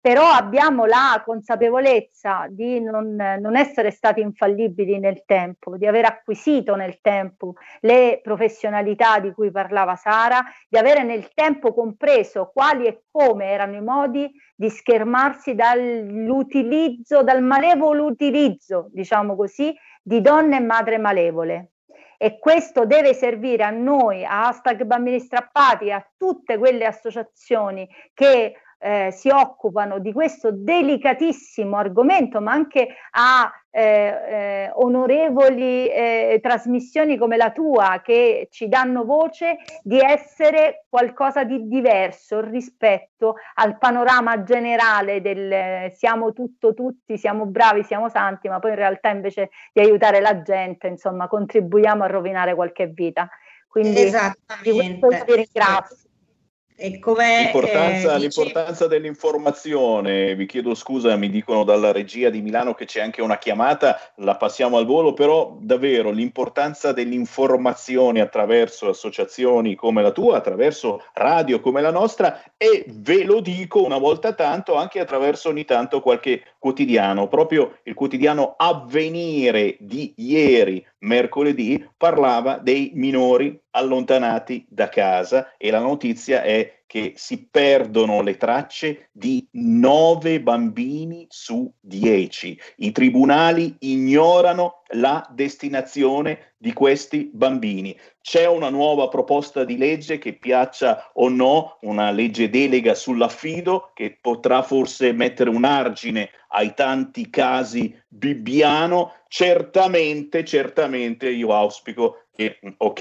[0.00, 6.74] però abbiamo la consapevolezza di non, non, essere stati infallibili nel tempo, di aver acquisito
[6.74, 13.02] nel tempo le professionalità di cui parlava Sara, di avere nel tempo compreso quali e
[13.10, 20.60] come erano i modi di schermarsi dall'utilizzo, dal malevolo utilizzo, diciamo così, di donne e
[20.60, 21.72] madre malevole.
[22.16, 28.54] E questo deve servire a noi, a hashtag bambini strappati, a tutte quelle associazioni che
[28.82, 37.16] eh, si occupano di questo delicatissimo argomento, ma anche a eh, eh, onorevoli eh, trasmissioni
[37.16, 44.42] come la tua che ci danno voce di essere qualcosa di diverso rispetto al panorama
[44.42, 49.82] generale del siamo tutto tutti, siamo bravi, siamo santi, ma poi in realtà invece di
[49.82, 53.28] aiutare la gente, insomma, contribuiamo a rovinare qualche vita.
[53.68, 54.10] Quindi
[54.62, 56.09] di questo vi ringrazio.
[57.42, 63.00] L'importanza, eh, l'importanza, dell'informazione, vi chiedo scusa, mi dicono dalla regia di Milano che c'è
[63.00, 70.10] anche una chiamata, la passiamo al volo, però davvero l'importanza dell'informazione attraverso associazioni come la
[70.10, 75.50] tua, attraverso radio come la nostra e ve lo dico una volta tanto anche attraverso
[75.50, 84.66] ogni tanto qualche quotidiano, proprio il quotidiano Avvenire di ieri, mercoledì, parlava dei minori allontanati
[84.68, 91.72] da casa e la notizia è che si perdono le tracce di nove bambini su
[91.78, 92.60] dieci.
[92.78, 97.96] I tribunali ignorano la destinazione di questi bambini.
[98.20, 104.18] C'è una nuova proposta di legge che piaccia o no, una legge delega sull'affido che
[104.20, 109.14] potrà forse mettere un argine ai tanti casi Bibbiano.
[109.28, 113.00] Certamente, certamente io auspico che, ok,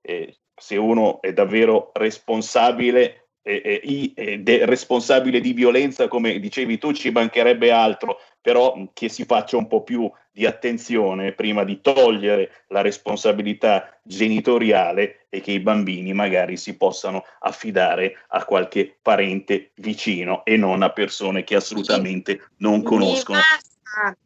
[0.00, 3.27] eh, se uno è davvero responsabile
[4.64, 9.82] responsabile di violenza, come dicevi tu, ci mancherebbe altro, però che si faccia un po'
[9.82, 16.76] più di attenzione prima di togliere la responsabilità genitoriale e che i bambini magari si
[16.76, 23.40] possano affidare a qualche parente vicino e non a persone che assolutamente non conoscono.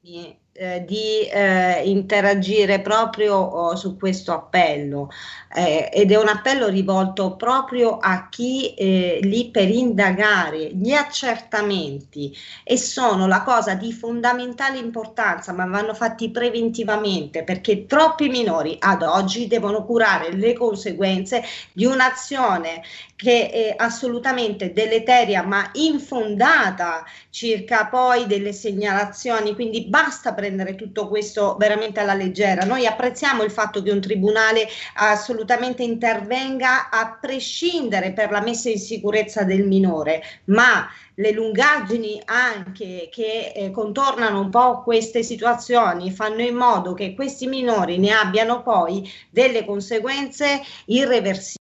[0.03, 5.11] Mi eh, di eh, interagire proprio oh, su questo appello
[5.55, 12.37] eh, ed è un appello rivolto proprio a chi eh, lì per indagare gli accertamenti
[12.65, 19.03] e sono la cosa di fondamentale importanza ma vanno fatti preventivamente perché troppi minori ad
[19.03, 21.43] oggi devono curare le conseguenze
[21.73, 22.83] di un'azione
[23.23, 29.55] che è assolutamente deleteria ma infondata circa poi delle segnalazioni.
[29.55, 32.65] Quindi basta prendere tutto questo veramente alla leggera.
[32.65, 34.67] Noi apprezziamo il fatto che un tribunale
[34.97, 43.09] assolutamente intervenga a prescindere per la messa in sicurezza del minore, ma le lungaggini anche
[43.13, 48.63] che eh, contornano un po' queste situazioni fanno in modo che questi minori ne abbiano
[48.63, 51.62] poi delle conseguenze irreversibili.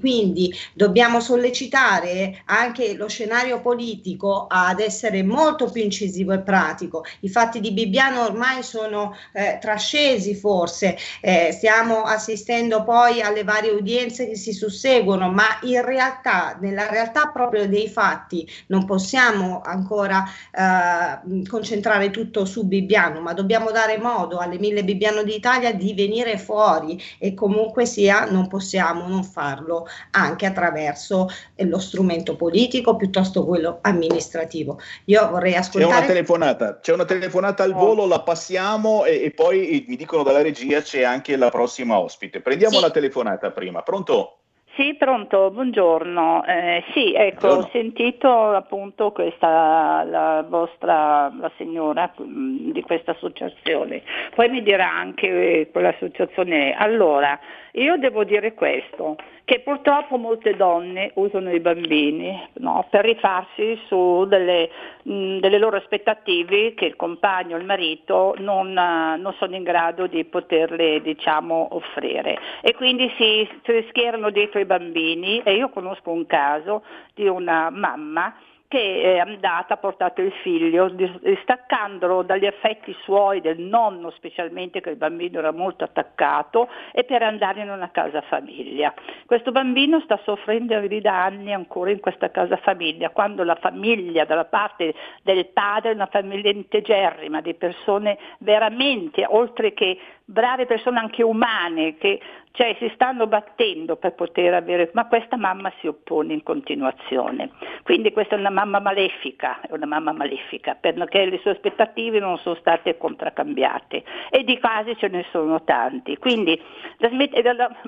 [0.00, 7.04] Quindi dobbiamo sollecitare anche lo scenario politico ad essere molto più incisivo e pratico.
[7.20, 13.70] I fatti di Bibbiano ormai sono eh, trascesi forse, eh, stiamo assistendo poi alle varie
[13.70, 20.24] udienze che si susseguono, ma in realtà, nella realtà proprio dei fatti, non possiamo ancora
[20.50, 26.38] eh, concentrare tutto su Bibbiano, ma dobbiamo dare modo alle mille Bibbiano d'Italia di venire
[26.38, 32.96] fuori e comunque sia non possiamo non farlo farlo anche attraverso eh, lo strumento politico
[32.96, 34.78] piuttosto quello amministrativo.
[35.06, 35.92] Io vorrei ascoltare...
[35.92, 40.22] C'è una telefonata, c'è una telefonata al volo, la passiamo e, e poi mi dicono
[40.22, 42.40] dalla regia c'è anche la prossima ospite.
[42.40, 42.80] Prendiamo sì.
[42.80, 43.82] la telefonata prima.
[43.82, 44.38] Pronto?
[44.76, 46.44] Sì, pronto, buongiorno.
[46.46, 47.66] Eh, sì, ecco, buongiorno.
[47.66, 54.02] ho sentito appunto questa, la vostra, la signora mm, di questa associazione.
[54.34, 56.74] Poi mi dirà anche quell'associazione.
[56.74, 57.38] Allora,
[57.74, 64.24] io devo dire questo, che purtroppo molte donne usano i bambini no, per rifarsi su
[64.26, 64.70] delle,
[65.02, 70.06] mh, delle, loro aspettative che il compagno, il marito non, uh, non sono in grado
[70.06, 72.38] di poterle diciamo, offrire.
[72.62, 75.42] E quindi si, si schierano dietro i bambini.
[75.44, 78.34] E io conosco un caso di una mamma
[78.74, 84.90] che è andata, ha portato il figlio, distaccandolo dagli affetti suoi, del nonno specialmente, che
[84.90, 88.92] il bambino era molto attaccato, e per andare in una casa famiglia.
[89.26, 94.46] Questo bambino sta soffrendo da anni ancora in questa casa famiglia, quando la famiglia dalla
[94.46, 101.22] parte del padre è una famiglia integerrima, di persone veramente, oltre che brave persone anche
[101.22, 102.20] umane che
[102.56, 107.50] cioè, si stanno battendo per poter avere, ma questa mamma si oppone in continuazione.
[107.82, 112.38] Quindi questa è una mamma malefica, è una mamma malefica, perché le sue aspettative non
[112.38, 116.16] sono state contraccambiate e di casi ce ne sono tanti.
[116.16, 116.60] Quindi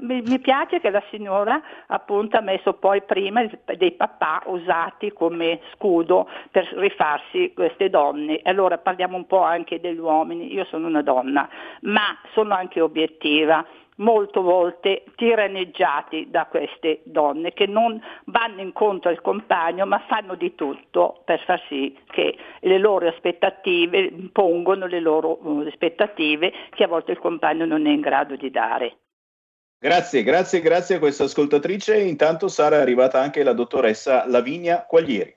[0.01, 6.29] mi piace che la signora appunto ha messo poi prima dei papà usati come scudo
[6.51, 8.41] per rifarsi queste donne.
[8.43, 11.49] Allora parliamo un po' anche degli uomini, io sono una donna,
[11.83, 13.65] ma sono anche obiettiva
[13.97, 20.55] molte volte tiranneggiati da queste donne che non vanno incontro al compagno ma fanno di
[20.55, 26.89] tutto per far sì che le loro aspettative impongono le loro uh, aspettative che a
[26.89, 28.99] volte il compagno non è in grado di dare.
[29.79, 32.01] Grazie, grazie, grazie a questa ascoltatrice.
[32.01, 35.37] Intanto sarà arrivata anche la dottoressa Lavinia Quaglieri.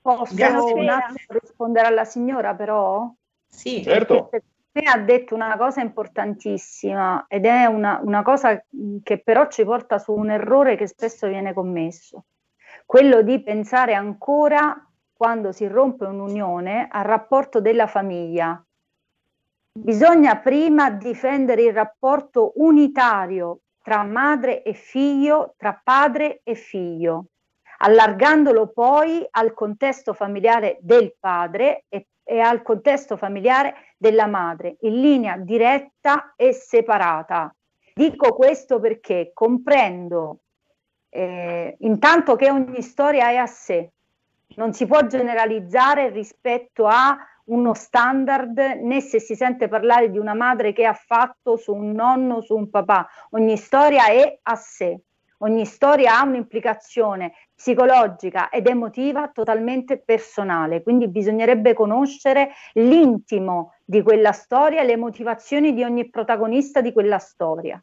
[0.00, 3.10] Posso un attimo rispondere alla signora però?
[3.46, 4.24] Sì, certo.
[4.24, 4.46] Perché
[4.82, 8.64] ha detto una cosa importantissima ed è una, una cosa
[9.02, 12.24] che però ci porta su un errore che spesso viene commesso,
[12.84, 14.76] quello di pensare ancora
[15.12, 18.60] quando si rompe un'unione al rapporto della famiglia.
[19.76, 27.26] Bisogna prima difendere il rapporto unitario tra madre e figlio, tra padre e figlio,
[27.78, 35.00] allargandolo poi al contesto familiare del padre e e al contesto familiare della madre, in
[35.00, 37.54] linea diretta e separata.
[37.94, 40.40] Dico questo perché comprendo
[41.10, 43.90] eh, intanto che ogni storia è a sé,
[44.56, 47.16] non si può generalizzare rispetto a
[47.46, 51.92] uno standard né se si sente parlare di una madre che ha fatto su un
[51.92, 54.98] nonno, su un papà, ogni storia è a sé.
[55.44, 64.32] Ogni storia ha un'implicazione psicologica ed emotiva totalmente personale, quindi bisognerebbe conoscere l'intimo di quella
[64.32, 67.82] storia e le motivazioni di ogni protagonista di quella storia.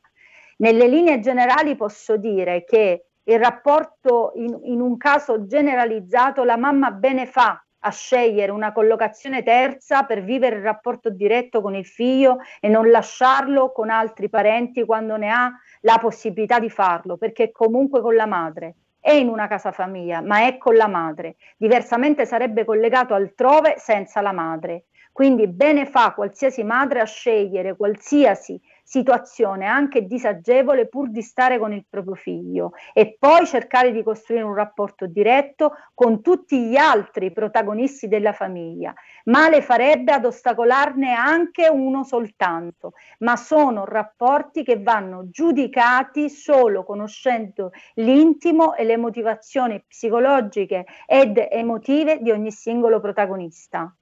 [0.57, 6.89] Nelle linee generali posso dire che il rapporto in, in un caso generalizzato la mamma
[6.89, 12.37] bene fa a scegliere una collocazione terza per vivere il rapporto diretto con il figlio
[12.59, 15.51] e non lasciarlo con altri parenti quando ne ha
[15.81, 20.45] la possibilità di farlo, perché comunque con la madre, è in una casa famiglia, ma
[20.45, 21.35] è con la madre.
[21.57, 24.85] Diversamente sarebbe collegato altrove senza la madre.
[25.11, 31.73] Quindi bene fa qualsiasi madre a scegliere qualsiasi situazione anche disagevole pur di stare con
[31.73, 37.31] il proprio figlio e poi cercare di costruire un rapporto diretto con tutti gli altri
[37.31, 38.93] protagonisti della famiglia.
[39.25, 47.71] Male farebbe ad ostacolarne anche uno soltanto, ma sono rapporti che vanno giudicati solo conoscendo
[47.95, 53.93] l'intimo e le motivazioni psicologiche ed emotive di ogni singolo protagonista.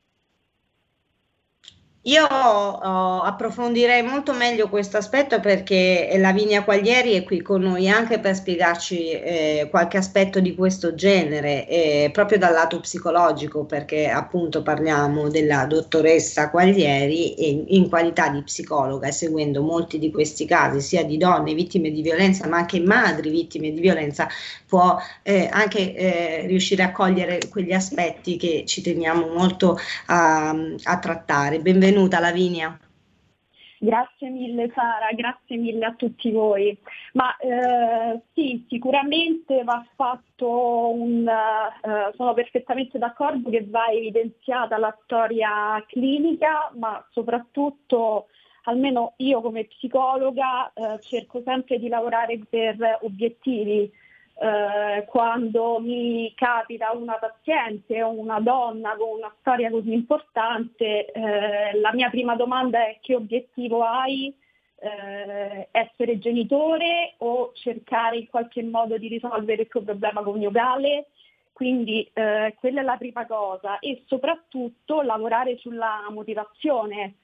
[2.03, 8.19] Io oh, approfondirei molto meglio questo aspetto perché Lavinia Quaglieri è qui con noi anche
[8.19, 14.61] per spiegarci eh, qualche aspetto di questo genere, eh, proprio dal lato psicologico, perché appunto
[14.61, 20.79] parliamo della dottoressa Quaglieri in, in qualità di psicologa e seguendo molti di questi casi,
[20.79, 24.25] sia di donne vittime di violenza, ma anche madri vittime di violenza,
[24.65, 30.97] può eh, anche eh, riuscire a cogliere quegli aspetti che ci teniamo molto a, a
[30.99, 31.59] trattare.
[31.59, 32.79] Benvenuti benvenuta Lavinia.
[33.79, 36.77] Grazie mille Sara, grazie mille a tutti voi.
[37.13, 44.95] Ma eh, sì, sicuramente va fatto un, eh, sono perfettamente d'accordo che va evidenziata la
[45.03, 48.27] storia clinica, ma soprattutto
[48.65, 53.89] almeno io come psicologa eh, cerco sempre di lavorare per obiettivi
[54.41, 61.77] eh, quando mi capita una paziente o una donna con una storia così importante, eh,
[61.77, 64.33] la mia prima domanda è che obiettivo hai?
[64.81, 71.07] Eh, essere genitore o cercare in qualche modo di risolvere il tuo problema coniugale?
[71.51, 77.15] Quindi eh, quella è la prima cosa e soprattutto lavorare sulla motivazione.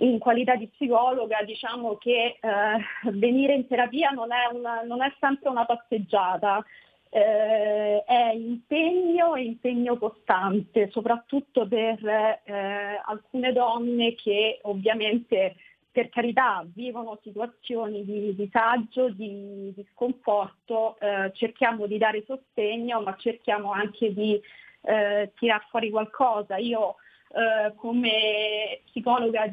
[0.00, 5.12] In qualità di psicologa diciamo che eh, venire in terapia non è, una, non è
[5.20, 6.64] sempre una passeggiata,
[7.10, 15.56] eh, è impegno e impegno costante, soprattutto per eh, alcune donne che ovviamente
[15.92, 23.16] per carità vivono situazioni di disagio, di, di sconforto, eh, cerchiamo di dare sostegno, ma
[23.16, 24.40] cerchiamo anche di
[24.82, 26.56] eh, tirar fuori qualcosa.
[26.56, 26.94] Io
[27.32, 29.48] eh, come psicologa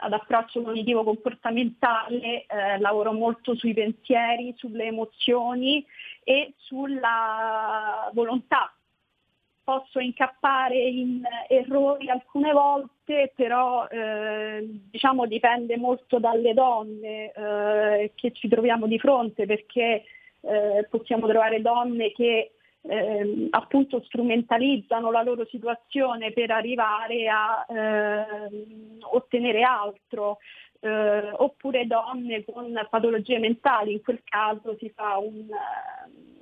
[0.00, 5.84] ad approccio cognitivo comportamentale eh, lavoro molto sui pensieri, sulle emozioni
[6.24, 8.72] e sulla volontà.
[9.62, 18.32] Posso incappare in errori alcune volte, però eh, diciamo dipende molto dalle donne eh, che
[18.32, 20.04] ci troviamo di fronte perché
[20.40, 22.52] eh, possiamo trovare donne che
[22.88, 30.38] ehm, appunto strumentalizzano la loro situazione per arrivare a ehm, ottenere altro.
[30.80, 35.48] Eh, oppure donne con patologie mentali, in quel caso si fa un,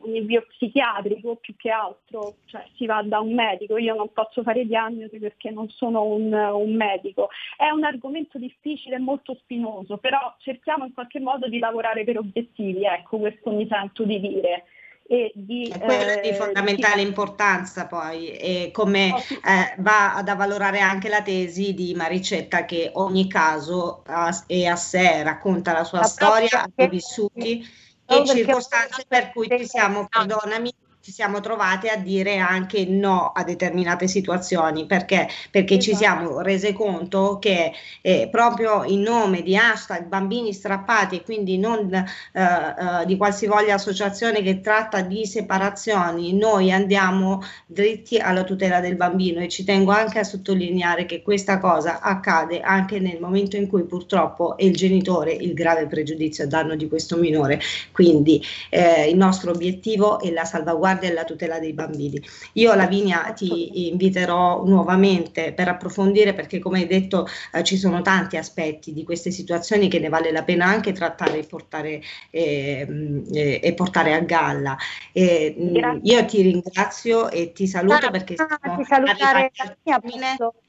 [0.01, 4.43] un invio psichiatrico più che altro, cioè si va da un medico, io non posso
[4.43, 7.29] fare diagnosi perché non sono un, un medico.
[7.57, 12.19] È un argomento difficile e molto spinoso, però cerchiamo in qualche modo di lavorare per
[12.19, 14.65] obiettivi, ecco questo mi sento di dire
[15.09, 17.09] e di, eh, di fondamentale di...
[17.09, 22.91] importanza poi e come oh, eh, va ad avvalorare anche la tesi di Maricetta che
[22.95, 24.03] ogni caso
[24.47, 27.65] è a sé, racconta la sua la storia, i vissuti
[28.05, 30.73] e circostanze per cui ci siamo, perdonami,
[31.07, 35.93] ci siamo trovate a dire anche no a determinate situazioni perché, perché esatto.
[35.93, 41.59] ci siamo rese conto che eh, proprio in nome di hashtag bambini strappati e quindi
[41.59, 48.81] non eh, eh, di qualsivoglia associazione che tratta di separazioni noi andiamo dritti alla tutela
[48.81, 49.39] del bambino.
[49.39, 53.85] E ci tengo anche a sottolineare che questa cosa accade anche nel momento in cui
[53.85, 57.61] purtroppo è il genitore il grave pregiudizio a danno di questo minore.
[57.93, 62.21] Quindi eh, il nostro obiettivo è la salvaguardia salvaguardia e la tutela dei bambini.
[62.55, 68.37] Io Lavinia ti inviterò nuovamente per approfondire perché come hai detto eh, ci sono tanti
[68.37, 73.61] aspetti di queste situazioni che ne vale la pena anche trattare e portare, eh, eh,
[73.63, 74.77] e portare a galla.
[75.13, 80.01] io ti ringrazio e ti saluto perché ah, ti salutare la mia,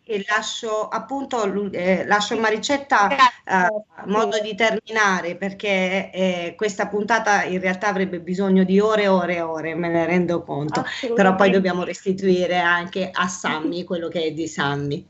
[0.07, 3.67] e lascio appunto eh, lascio Maricetta eh,
[4.05, 9.35] modo di terminare perché eh, questa puntata in realtà avrebbe bisogno di ore e ore
[9.35, 14.23] e ore, me ne rendo conto, però poi dobbiamo restituire anche a Sammy quello che
[14.23, 15.05] è di Sammy.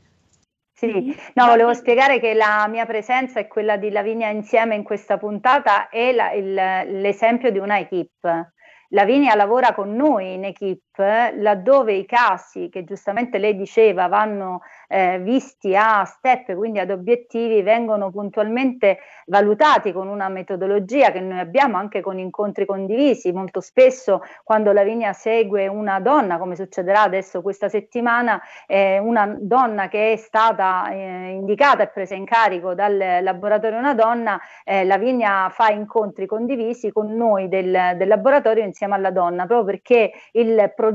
[0.72, 5.18] Sì, no, volevo spiegare che la mia presenza e quella di Lavinia insieme in questa
[5.18, 6.54] puntata è la, il,
[7.00, 8.52] l'esempio di una equip.
[8.90, 15.18] Lavinia lavora con noi in equip laddove i casi che giustamente lei diceva vanno eh,
[15.20, 21.76] visti a step, quindi ad obiettivi, vengono puntualmente valutati con una metodologia che noi abbiamo
[21.76, 23.32] anche con incontri condivisi.
[23.32, 29.88] Molto spesso quando Lavinia segue una donna, come succederà adesso questa settimana, eh, una donna
[29.88, 35.48] che è stata eh, indicata e presa in carico dal laboratorio Una Donna, eh, Lavinia
[35.50, 40.87] fa incontri condivisi con noi del, del laboratorio insieme alla donna, proprio perché il progetto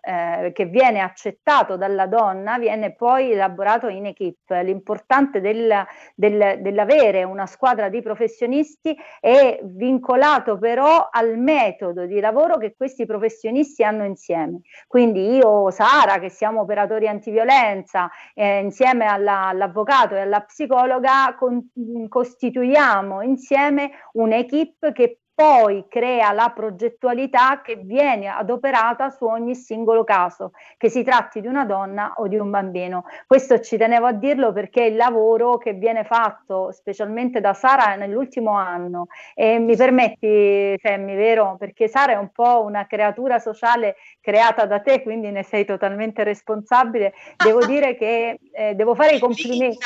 [0.00, 4.50] eh, che viene accettato dalla donna viene viene poi elaborato in equip.
[4.62, 5.84] L'importante del,
[6.14, 13.04] del, dell'avere una squadra di professionisti è vincolato però al metodo di lavoro che questi
[13.06, 14.60] professionisti hanno insieme.
[14.86, 21.70] Quindi io, Sara, che siamo operatori antiviolenza, eh, insieme alla, all'avvocato e alla psicologa, con,
[22.08, 30.50] costituiamo insieme un'equipe che poi crea la progettualità che viene adoperata su ogni singolo caso,
[30.76, 33.04] che si tratti di una donna o di un bambino.
[33.24, 38.50] Questo ci tenevo a dirlo perché il lavoro che viene fatto specialmente da Sara nell'ultimo
[38.50, 41.54] anno e mi permetti Semmi, vero?
[41.56, 46.24] Perché Sara è un po' una creatura sociale creata da te, quindi ne sei totalmente
[46.24, 47.12] responsabile.
[47.36, 49.78] Devo dire che eh, devo fare i complimenti.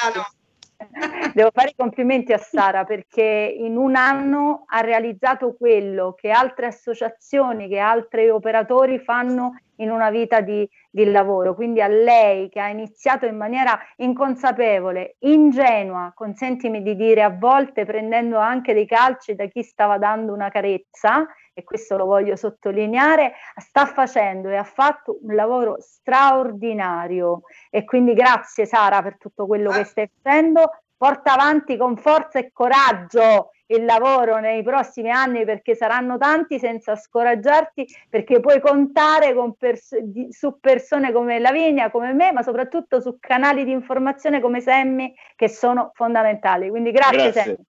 [1.35, 6.67] Devo fare i complimenti a Sara perché in un anno ha realizzato quello che altre
[6.67, 11.55] associazioni, che altri operatori fanno in una vita di, di, lavoro.
[11.55, 17.85] Quindi a lei che ha iniziato in maniera inconsapevole, ingenua, consentimi di dire a volte
[17.85, 23.35] prendendo anche dei calci da chi stava dando una carezza, e questo lo voglio sottolineare,
[23.57, 27.43] sta facendo e ha fatto un lavoro straordinario.
[27.71, 32.53] E quindi grazie Sara per tutto quello che stai facendo, porta avanti con forza e
[32.53, 39.99] coraggio il lavoro nei prossimi anni perché saranno tanti senza scoraggiarti perché puoi contare pers-
[39.99, 45.13] di- su persone come Lavinia, come me, ma soprattutto su canali di informazione come Semmi
[45.35, 46.71] che sono fondamentali.
[46.71, 47.43] Quindi grazie, grazie.
[47.43, 47.67] Semmi.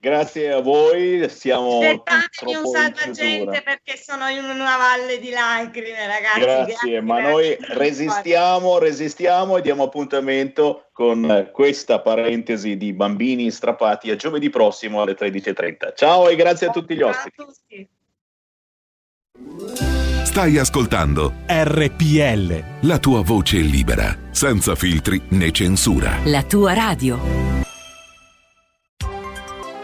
[0.00, 6.40] Grazie a voi, siamo Aspettatemi un salvagente perché sono in una valle di lacrime, ragazzi.
[6.40, 7.32] Grazie, Grazie ma grazie.
[7.32, 15.02] noi resistiamo, resistiamo e diamo appuntamento con questa parentesi di bambini strappati a giovedì prossimo
[15.02, 15.94] alle 13.30.
[15.96, 17.88] Ciao e grazie a tutti gli ospiti.
[20.22, 22.86] Stai ascoltando RPL.
[22.86, 26.18] la tua voce libera, senza filtri né censura.
[26.26, 27.57] La tua radio.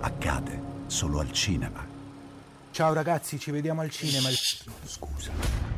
[0.00, 1.86] Accade solo al cinema.
[2.72, 4.28] Ciao ragazzi, ci vediamo al cinema.
[4.84, 5.69] Scusa.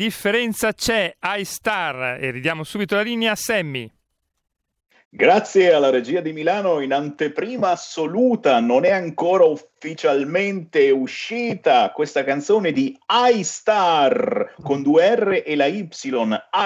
[0.00, 1.14] Differenza c'è?
[1.20, 3.86] iStar e ridiamo subito la linea a Sammy.
[5.10, 12.72] Grazie alla regia di Milano in anteprima assoluta, non è ancora ufficialmente uscita questa canzone
[12.72, 12.98] di
[13.34, 15.86] iStar con due R e la Y,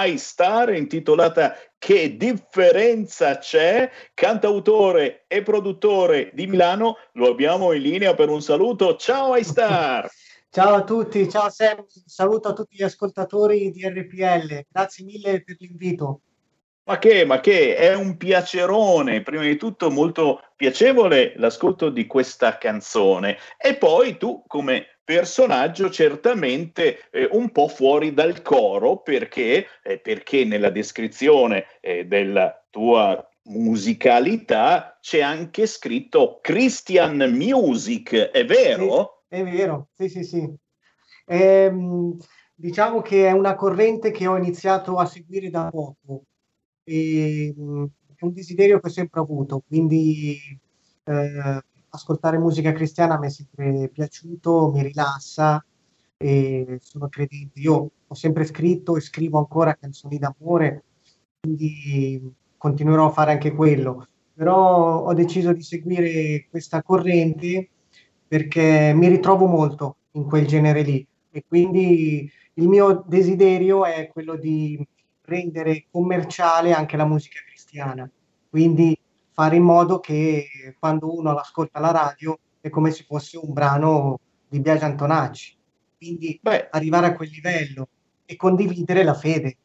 [0.05, 3.91] iStar intitolata Che differenza c'è?
[4.13, 8.95] Cantautore e produttore di Milano, lo abbiamo in linea per un saluto.
[8.95, 10.09] Ciao iStar!
[10.55, 15.57] Ciao a tutti, ciao Sam, saluto a tutti gli ascoltatori di RPL, grazie mille per
[15.59, 16.21] l'invito.
[16.85, 22.57] Ma che, ma che, è un piacerone, prima di tutto molto piacevole l'ascolto di questa
[22.57, 29.99] canzone e poi tu come personaggio certamente eh, un po' fuori dal coro perché, eh,
[29.99, 38.85] perché nella descrizione eh, della tua musicalità c'è anche scritto Christian Music, è vero?
[38.87, 40.53] Sì, è vero, sì sì sì.
[41.25, 42.17] Ehm,
[42.53, 46.23] diciamo che è una corrente che ho iniziato a seguire da poco
[46.83, 50.37] e, mh, è un desiderio che ho sempre avuto, quindi
[51.03, 55.63] eh, ascoltare musica cristiana mi è sempre piaciuto, mi rilassa
[56.17, 57.59] e sono credente.
[57.59, 60.83] Io ho sempre scritto e scrivo ancora canzoni d'amore,
[61.41, 64.07] quindi continuerò a fare anche quello.
[64.33, 67.69] Però ho deciso di seguire questa corrente
[68.27, 74.35] perché mi ritrovo molto in quel genere lì e quindi il mio desiderio è quello
[74.35, 74.85] di
[75.23, 78.09] rendere commerciale anche la musica cristiana,
[78.49, 78.97] quindi
[79.31, 80.47] fare in modo che
[80.79, 85.57] quando uno l'ascolta alla radio è come se fosse un brano di Biagio Antonacci,
[85.97, 86.69] quindi Beh.
[86.71, 87.89] arrivare a quel livello
[88.25, 89.57] e condividere la fede.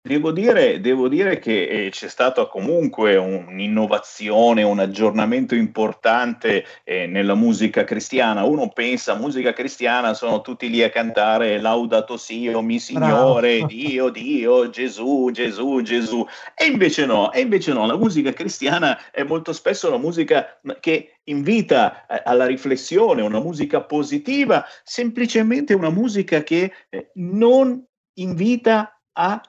[0.00, 7.34] Devo dire, devo dire che eh, c'è stata comunque un'innovazione, un aggiornamento importante eh, nella
[7.34, 8.44] musica cristiana.
[8.44, 13.72] Uno pensa, musica cristiana, sono tutti lì a cantare Laudato Sio, mi Signore, Bravo.
[13.72, 16.24] Dio, Dio, Gesù, Gesù, Gesù.
[16.54, 21.18] E invece no, e invece no, la musica cristiana è molto spesso una musica che
[21.24, 27.84] invita eh, alla riflessione, una musica positiva, semplicemente una musica che eh, non
[28.14, 29.42] invita a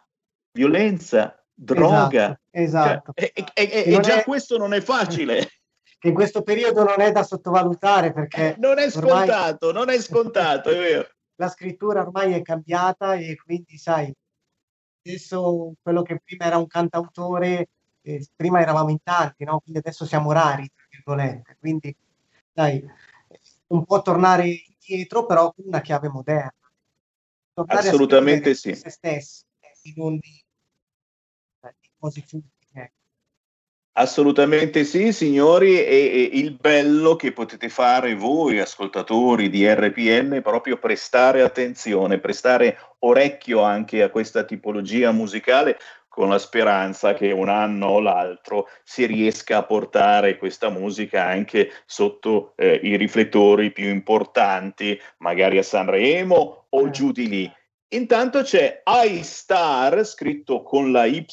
[0.59, 2.37] violenza, droga.
[2.51, 3.13] Esatto.
[3.13, 3.13] esatto.
[3.15, 4.23] Cioè, e, e, e già è...
[4.23, 5.47] questo non è facile.
[5.99, 8.55] Che in questo periodo non è da sottovalutare perché...
[8.59, 9.85] non è scontato, ormai...
[9.85, 11.09] non è scontato, è vero.
[11.35, 14.13] La scrittura ormai è cambiata e quindi, sai,
[15.03, 17.67] adesso quello che prima era un cantautore,
[18.01, 19.59] eh, prima eravamo in tanti, no?
[19.59, 21.57] Quindi adesso siamo rari, tra virgolette.
[21.59, 21.93] Quindi,
[22.53, 22.81] dai,
[23.67, 26.53] un po' tornare indietro, però con una chiave moderna.
[27.53, 28.73] Tornare Assolutamente sì.
[28.73, 29.93] Se stessi eh, di
[31.99, 32.49] cose futili.
[32.73, 32.93] Ecco.
[33.93, 40.41] Assolutamente sì, signori, e, e, il bello che potete fare voi, ascoltatori di RPN, è
[40.41, 45.77] proprio prestare attenzione, prestare orecchio anche a questa tipologia musicale,
[46.07, 51.71] con la speranza che un anno o l'altro si riesca a portare questa musica anche
[51.85, 57.53] sotto eh, i riflettori più importanti, magari a Sanremo o giù di lì.
[57.91, 61.25] Intanto c'è iStar, scritto con la Y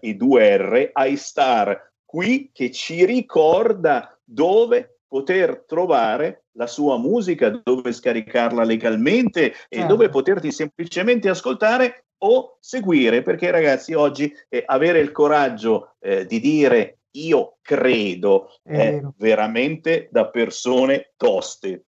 [0.00, 7.92] e due R, iStar qui che ci ricorda dove poter trovare la sua musica, dove
[7.92, 9.76] scaricarla legalmente certo.
[9.76, 16.24] e dove poterti semplicemente ascoltare o seguire, perché ragazzi oggi eh, avere il coraggio eh,
[16.26, 21.86] di dire io credo è, è veramente da persone toste.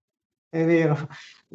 [0.52, 1.08] È vero,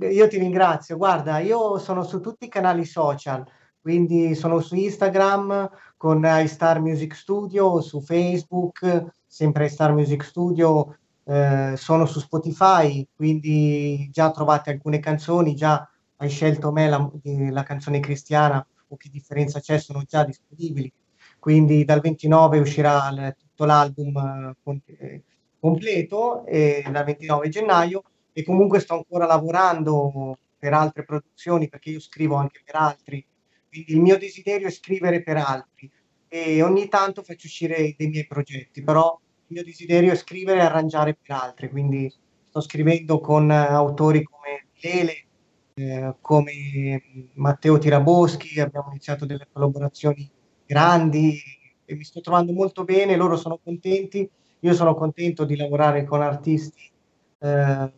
[0.09, 0.97] io ti ringrazio.
[0.97, 3.45] Guarda, io sono su tutti i canali social,
[3.79, 11.73] quindi sono su Instagram con iStar Music Studio, su Facebook, sempre iStar Music Studio, eh,
[11.77, 17.07] sono su Spotify, quindi già trovate alcune canzoni, già hai scelto me la,
[17.51, 20.91] la canzone cristiana o che differenza c'è, sono già disponibili.
[21.37, 25.23] Quindi dal 29 uscirà tutto l'album eh, eh,
[25.59, 28.01] completo e dal 29 gennaio
[28.37, 33.25] e comunque sto ancora lavorando per altre produzioni perché io scrivo anche per altri,
[33.67, 35.89] quindi il mio desiderio è scrivere per altri.
[36.27, 40.65] E ogni tanto faccio uscire dei miei progetti, però il mio desiderio è scrivere e
[40.65, 42.13] arrangiare per altri, quindi
[42.47, 45.25] sto scrivendo con autori come Lele,
[45.73, 50.29] eh, come Matteo Tiraboschi, abbiamo iniziato delle collaborazioni
[50.63, 51.39] grandi
[51.85, 56.21] e mi sto trovando molto bene, loro sono contenti, io sono contento di lavorare con
[56.21, 56.91] artisti
[57.39, 57.91] eh,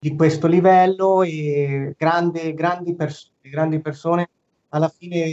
[0.00, 4.30] di questo livello e grandi, grandi, pers- grandi persone.
[4.70, 5.24] Alla fine,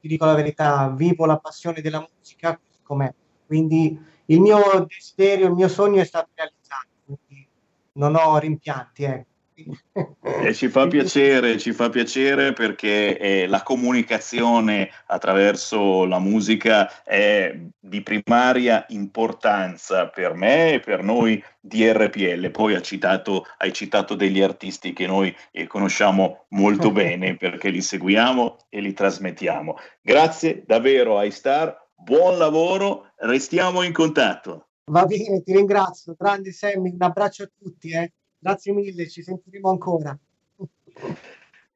[0.00, 3.12] ti dico la verità, vivo la passione della musica com'è.
[3.46, 7.46] Quindi il mio desiderio, il mio sogno è stato realizzato, quindi
[7.92, 9.04] non ho rimpianti.
[9.04, 9.26] Eh.
[9.56, 17.56] E ci fa piacere, ci fa piacere perché eh, la comunicazione attraverso la musica è
[17.78, 22.50] di primaria importanza per me e per noi di RPL.
[22.50, 27.80] Poi hai citato, hai citato degli artisti che noi eh, conosciamo molto bene perché li
[27.80, 29.76] seguiamo e li trasmettiamo.
[30.02, 34.68] Grazie davvero a Star, buon lavoro, restiamo in contatto.
[34.90, 36.14] Va bene, ti ringrazio.
[36.18, 37.90] Grande Sammy, un abbraccio a tutti.
[37.90, 38.12] Eh.
[38.44, 40.14] Grazie mille, ci sentiremo ancora.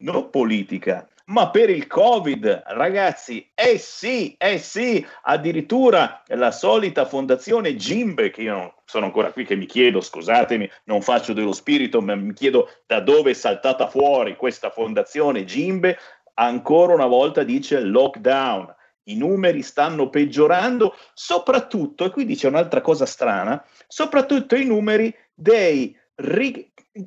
[0.00, 7.76] non politica, ma per il Covid, ragazzi, eh sì, eh sì, addirittura la solita fondazione
[7.76, 12.16] Gimbe, che io sono ancora qui che mi chiedo, scusatemi, non faccio dello spirito, ma
[12.16, 15.98] mi chiedo da dove è saltata fuori questa fondazione Gimbe,
[16.34, 18.74] ancora una volta dice lockdown.
[19.04, 25.96] I numeri stanno peggiorando, soprattutto, e qui dice un'altra cosa strana, soprattutto i numeri dei,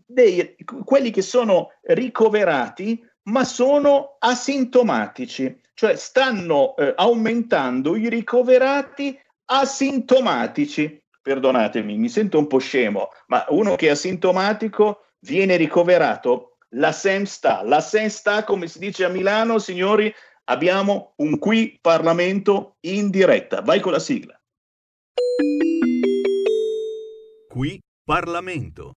[0.05, 0.55] dei
[0.85, 11.01] quelli che sono ricoverati ma sono asintomatici, cioè stanno eh, aumentando i ricoverati asintomatici.
[11.21, 16.57] Perdonatemi, mi sento un po' scemo, ma uno che è asintomatico viene ricoverato.
[16.75, 20.13] La SEM sta, la SEM sta, come si dice a Milano, signori,
[20.45, 23.61] abbiamo un qui Parlamento in diretta.
[23.61, 24.37] Vai con la sigla.
[27.47, 28.93] Qui Parlamento.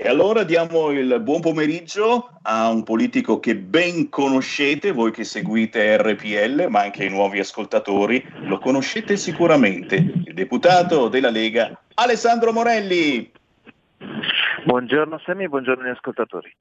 [0.00, 5.96] E allora diamo il buon pomeriggio a un politico che ben conoscete, voi che seguite
[5.96, 13.28] RPL, ma anche i nuovi ascoltatori, lo conoscete sicuramente, il deputato della Lega Alessandro Morelli.
[14.64, 16.54] Buongiorno Sammy, buongiorno agli ascoltatori.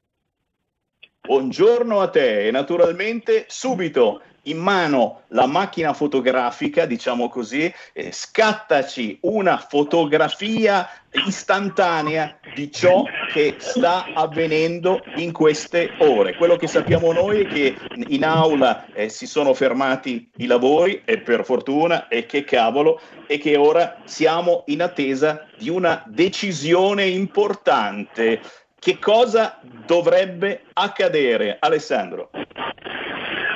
[1.27, 9.17] Buongiorno a te e naturalmente subito in mano la macchina fotografica, diciamo così, eh, scattaci
[9.23, 10.89] una fotografia
[11.27, 16.33] istantanea di ciò che sta avvenendo in queste ore.
[16.35, 17.75] Quello che sappiamo noi è che
[18.07, 23.37] in aula eh, si sono fermati i lavori e per fortuna e che cavolo e
[23.37, 28.39] che ora siamo in attesa di una decisione importante.
[28.79, 32.29] Che cosa dovrebbe accadere, Alessandro?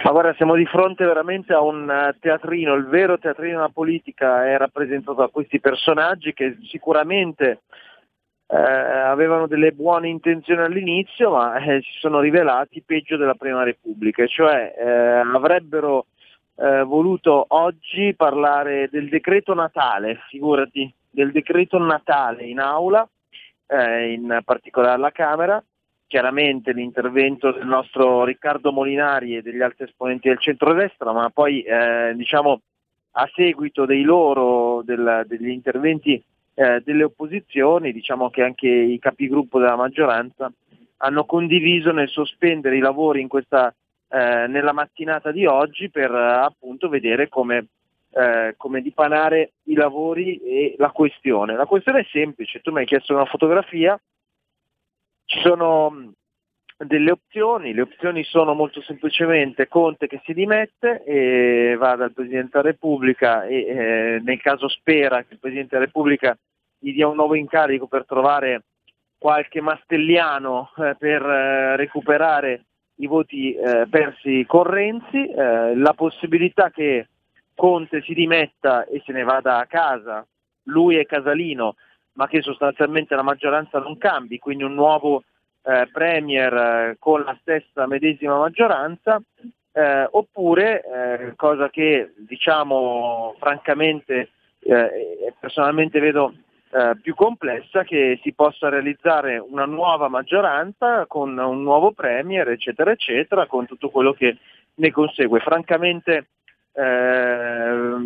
[0.03, 4.47] Ma guarda, siamo di fronte veramente a un eh, teatrino, il vero teatrino della politica
[4.47, 7.61] è rappresentato da questi personaggi che sicuramente
[8.47, 14.25] eh, avevano delle buone intenzioni all'inizio, ma eh, si sono rivelati peggio della Prima Repubblica,
[14.25, 16.07] cioè eh, avrebbero
[16.55, 23.07] eh, voluto oggi parlare del decreto Natale, figurati, del decreto Natale in aula,
[23.71, 25.63] eh, in particolare alla Camera,
[26.07, 32.13] chiaramente l'intervento del nostro Riccardo Molinari e degli altri esponenti del centrodestra, ma poi eh,
[32.15, 32.61] diciamo
[33.11, 36.21] a seguito dei loro, del, degli interventi
[36.53, 40.51] eh, delle opposizioni, diciamo che anche i capigruppo della maggioranza
[40.97, 43.73] hanno condiviso nel sospendere i lavori questa,
[44.09, 47.67] eh, nella mattinata di oggi per appunto vedere come,
[48.11, 51.55] eh, come dipanare i lavori e la questione.
[51.55, 53.99] La questione è semplice, tu mi hai chiesto una fotografia,
[55.25, 56.13] ci sono
[56.77, 62.49] delle opzioni, le opzioni sono molto semplicemente Conte che si dimette e va dal Presidente
[62.53, 66.37] della Repubblica e eh, nel caso spera che il Presidente della Repubblica
[66.79, 68.63] gli dia un nuovo incarico per trovare
[69.17, 72.65] qualche mastelliano eh, per eh, recuperare
[72.95, 77.07] i voti eh, persi con Renzi, eh, la possibilità che
[77.55, 80.25] Conte si dimetta e se ne vada a casa,
[80.63, 81.75] lui e Casalino,
[82.13, 85.23] ma che sostanzialmente la maggioranza non cambi, quindi un nuovo
[85.63, 89.21] eh, Premier eh, con la stessa medesima maggioranza,
[89.73, 94.29] eh, oppure, eh, cosa che diciamo francamente
[94.63, 96.33] eh, personalmente vedo
[96.71, 102.91] eh, più complessa, che si possa realizzare una nuova maggioranza con un nuovo Premier, eccetera,
[102.91, 104.37] eccetera, con tutto quello che
[104.75, 105.39] ne consegue.
[105.39, 106.27] Francamente,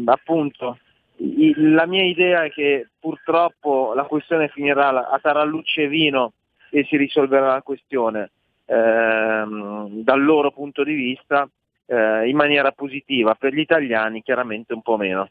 [0.05, 0.77] appunto,
[1.17, 6.33] la mia idea è che purtroppo la questione finirà a tarallucce e vino
[6.69, 8.31] e si risolverà la questione
[8.65, 11.47] ehm, dal loro punto di vista
[11.85, 15.29] eh, in maniera positiva, per gli italiani chiaramente un po' meno.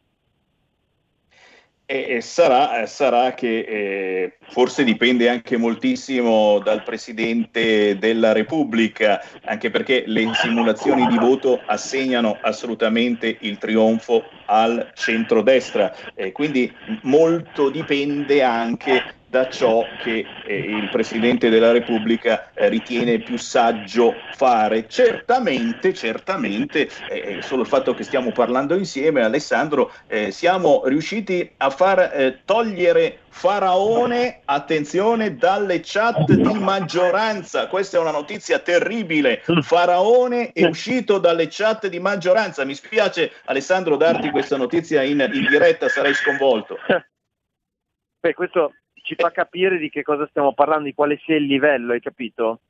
[1.86, 10.05] E, sarà, sarà, che eh, forse dipende anche moltissimo dal Presidente della Repubblica, anche perché
[10.06, 19.02] le simulazioni di voto assegnano assolutamente il trionfo al centrodestra, eh, quindi molto dipende anche
[19.35, 24.86] da ciò che eh, il Presidente della Repubblica eh, ritiene più saggio fare.
[24.86, 31.70] Certamente, certamente, eh, solo il fatto che stiamo parlando insieme, Alessandro, eh, siamo riusciti a
[31.70, 37.66] far eh, togliere Faraone, attenzione, dalle chat di maggioranza.
[37.66, 39.43] Questa è una notizia terribile.
[39.62, 42.65] Faraone è uscito dalle chat di maggioranza.
[42.65, 46.78] Mi spiace, Alessandro, darti questa notizia in, in diretta, sarei sconvolto.
[48.20, 48.70] Beh, questo
[49.05, 52.60] ci fa capire di che cosa stiamo parlando, di quale sia il livello, hai capito?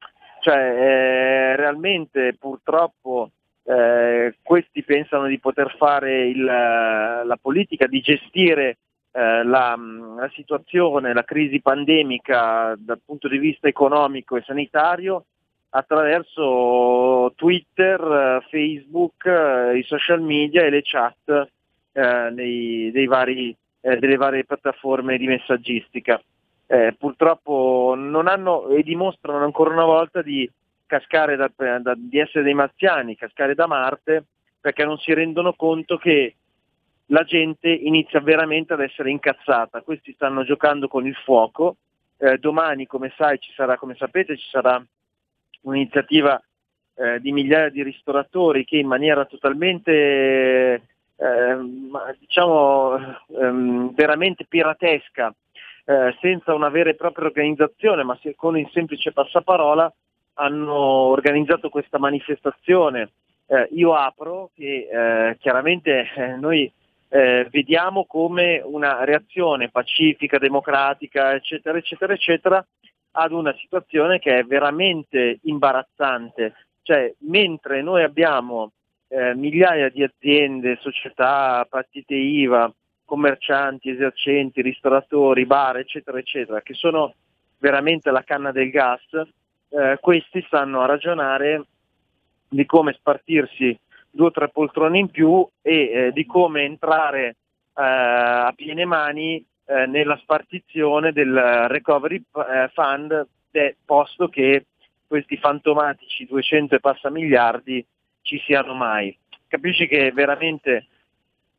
[0.40, 3.30] Cioè, eh, realmente purtroppo
[3.62, 8.78] eh, questi pensano di poter fare il, la politica, di gestire
[9.12, 9.78] eh, la,
[10.18, 15.26] la, situazione, la crisi pandemica dal punto di vista economico e sanitario
[15.70, 21.48] attraverso Twitter, Facebook, eh, i social media e le chat
[21.92, 26.20] eh, nei, dei vari eh, delle varie piattaforme di messaggistica.
[26.66, 30.50] Eh, purtroppo non hanno e dimostrano ancora una volta di
[30.86, 34.24] cascare da, da, di essere dei marziani, cascare da Marte,
[34.58, 36.34] perché non si rendono conto che
[37.08, 39.82] la gente inizia veramente ad essere incazzata.
[39.82, 41.76] Questi stanno giocando con il fuoco.
[42.16, 44.82] Eh, domani, come sai, ci sarà, come sapete, ci sarà
[45.62, 46.42] un'iniziativa
[46.94, 52.98] eh, di migliaia di ristoratori che in maniera totalmente eh, diciamo
[53.38, 55.34] ehm, veramente piratesca,
[55.86, 59.92] eh, senza una vera e propria organizzazione, ma con il semplice passaparola,
[60.34, 63.10] hanno organizzato questa manifestazione.
[63.46, 66.70] Eh, io apro che eh, chiaramente eh, noi
[67.08, 72.66] eh, vediamo come una reazione pacifica, democratica, eccetera, eccetera, eccetera,
[73.12, 76.54] ad una situazione che è veramente imbarazzante.
[76.82, 78.72] Cioè, mentre noi abbiamo
[79.14, 82.72] eh, migliaia di aziende, società, partite IVA,
[83.04, 87.14] commercianti, esercenti, ristoratori, bar, eccetera, eccetera, che sono
[87.58, 89.02] veramente la canna del gas,
[89.68, 91.64] eh, questi stanno a ragionare
[92.48, 93.78] di come spartirsi
[94.10, 97.36] due o tre poltrone in più e eh, di come entrare eh,
[97.74, 103.26] a piene mani eh, nella spartizione del recovery eh, fund,
[103.84, 104.66] posto che
[105.06, 107.84] questi fantomatici 200 e passa miliardi
[108.24, 109.16] ci siano mai.
[109.46, 110.86] Capisci che veramente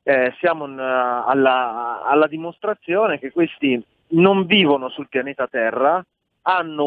[0.04, 6.04] eh, siamo in, alla, alla, dimostrazione che questi non vivono sul pianeta Terra,
[6.42, 6.86] hanno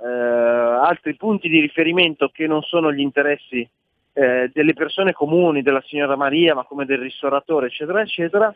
[0.00, 3.66] eh, altri punti di riferimento che non sono gli interessi
[4.12, 8.54] eh, delle persone comuni, della signora Maria, ma come del ristoratore, eccetera, eccetera,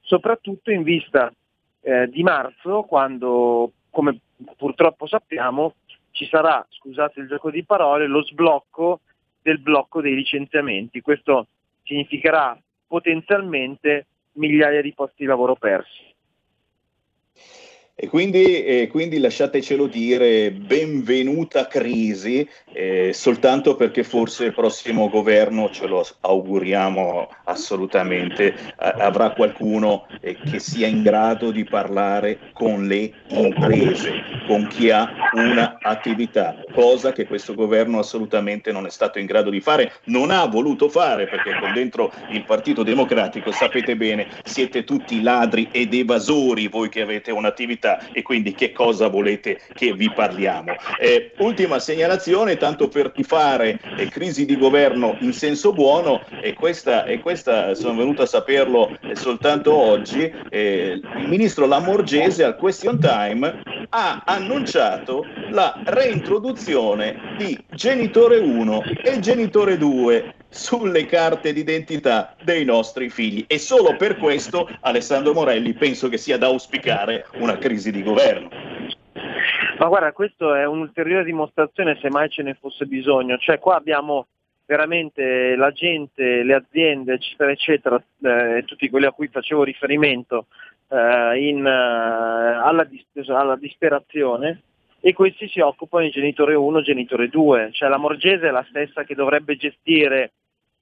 [0.00, 1.32] soprattutto in vista
[1.80, 4.18] eh, di marzo, quando, come
[4.56, 5.74] purtroppo sappiamo,
[6.10, 9.00] ci sarà, scusate il gioco di parole, lo sblocco
[9.46, 11.00] del blocco dei licenziamenti.
[11.00, 11.46] Questo
[11.84, 16.14] significherà potenzialmente migliaia di posti di lavoro persi.
[17.98, 25.70] E quindi, eh, quindi, lasciatecelo dire, benvenuta crisi, eh, soltanto perché forse il prossimo governo,
[25.70, 32.86] ce lo auguriamo assolutamente, a- avrà qualcuno eh, che sia in grado di parlare con
[32.86, 34.12] le imprese,
[34.46, 39.62] con chi ha un'attività, cosa che questo governo assolutamente non è stato in grado di
[39.62, 45.22] fare, non ha voluto fare perché con dentro il Partito Democratico, sapete bene, siete tutti
[45.22, 50.10] ladri ed evasori voi che avete un'attività vita e quindi che cosa volete che vi
[50.10, 50.74] parliamo.
[50.98, 57.04] Eh, ultima segnalazione, tanto per tifare eh, crisi di governo in senso buono, e questa,
[57.04, 62.98] e questa sono venuto a saperlo eh, soltanto oggi, eh, il ministro Lamorgese al Question
[62.98, 72.64] Time ha annunciato la reintroduzione di genitore 1 e genitore 2 sulle carte d'identità dei
[72.64, 73.44] nostri figli.
[73.46, 78.48] E solo per questo Alessandro Morelli penso che sia da auspicare una crisi di governo.
[79.78, 84.26] Ma guarda, questo è un'ulteriore dimostrazione se mai ce ne fosse bisogno, cioè qua abbiamo
[84.64, 90.46] veramente la gente, le aziende, eccetera, eccetera, eh, tutti quelli a cui facevo riferimento
[90.88, 94.62] eh, in, eh, alla, dis- alla disperazione
[95.00, 98.66] e questi si occupano di genitore 1 e genitore 2, cioè la Morgese è la
[98.68, 100.32] stessa che dovrebbe gestire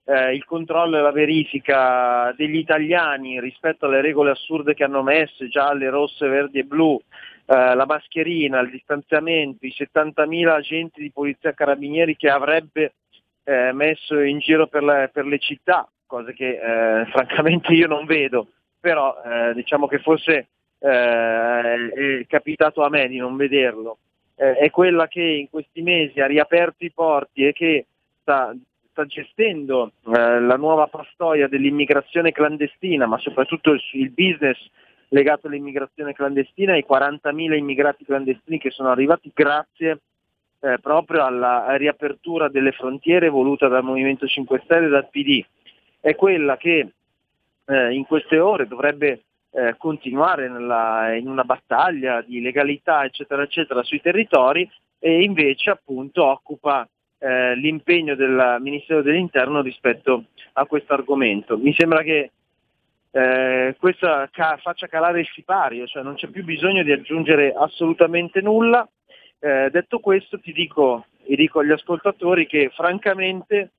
[0.05, 5.48] eh, il controllo e la verifica degli italiani rispetto alle regole assurde che hanno messo,
[5.48, 7.01] gialle, rosse, verdi e blu,
[7.47, 12.94] eh, la mascherina, il distanziamento, i 70.000 agenti di polizia carabinieri che avrebbe
[13.44, 18.05] eh, messo in giro per, la, per, le città, cose che eh, francamente io non
[18.05, 18.48] vedo,
[18.78, 20.48] però eh, diciamo che forse
[20.78, 23.98] eh, è capitato a me di non vederlo,
[24.36, 27.86] è quella che in questi mesi ha riaperto i porti e che
[28.20, 28.52] sta,
[28.95, 34.57] sta gestendo eh, la nuova pastoia dell'immigrazione clandestina, ma soprattutto il, il business
[35.09, 40.01] legato all'immigrazione clandestina ai 40.000 immigrati clandestini che sono arrivati grazie
[40.61, 45.45] eh, proprio alla riapertura delle frontiere voluta dal Movimento 5 Stelle e dal PD.
[46.01, 46.93] È quella che
[47.66, 53.83] eh, in queste ore dovrebbe eh, continuare nella, in una battaglia di legalità eccetera eccetera
[53.83, 54.69] sui territori
[54.99, 56.89] e invece appunto occupa
[57.19, 60.24] eh, l'impegno del Ministero dell'Interno rispetto
[60.55, 61.57] a questo argomento.
[61.57, 62.31] Mi sembra che
[63.11, 68.41] eh, questo ca- faccia calare il sipario, cioè non c'è più bisogno di aggiungere assolutamente
[68.41, 68.89] nulla.
[69.39, 73.70] Eh, detto questo ti dico e dico agli ascoltatori che francamente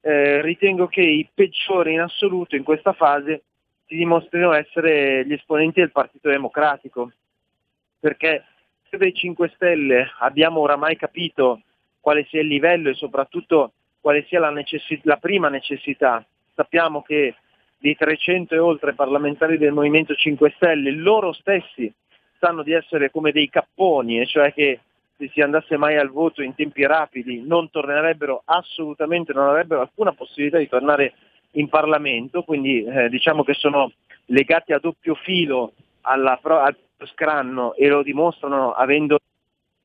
[0.00, 3.42] eh, ritengo che i peggiori in assoluto in questa fase
[3.86, 7.10] si dimostrino essere gli esponenti del Partito Democratico,
[7.98, 8.44] perché
[8.88, 11.62] se dei 5 Stelle abbiamo oramai capito
[12.00, 16.24] quale sia il livello e soprattutto quale sia la, necessi- la prima necessità,
[16.54, 17.34] sappiamo che
[17.78, 21.92] dei 300 e oltre parlamentari del Movimento 5 Stelle, loro stessi
[22.38, 24.80] sanno di essere come dei capponi, e cioè che
[25.16, 30.12] se si andasse mai al voto in tempi rapidi non tornerebbero assolutamente, non avrebbero alcuna
[30.12, 31.12] possibilità di tornare
[31.52, 33.92] in Parlamento, quindi eh, diciamo che sono
[34.26, 35.72] legati a doppio filo
[36.02, 39.18] alla, al scranno e lo dimostrano avendo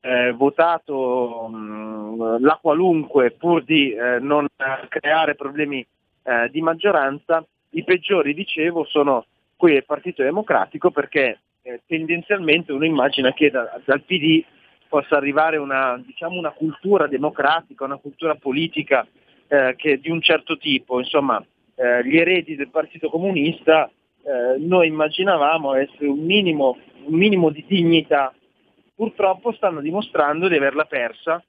[0.06, 4.46] eh, votato mh, la qualunque pur di eh, non
[4.88, 5.84] creare problemi
[6.22, 9.26] eh, di maggioranza, i peggiori, dicevo, sono
[9.56, 14.44] quelli del Partito Democratico perché eh, tendenzialmente uno immagina che da, dal PD
[14.88, 19.04] possa arrivare una, diciamo, una, cultura democratica, una cultura politica
[19.48, 23.90] eh, che, di un certo tipo, insomma eh, gli eredi del Partito Comunista,
[24.58, 28.34] noi immaginavamo essere un minimo, un minimo, di dignità,
[28.96, 31.42] purtroppo stanno dimostrando di averla persa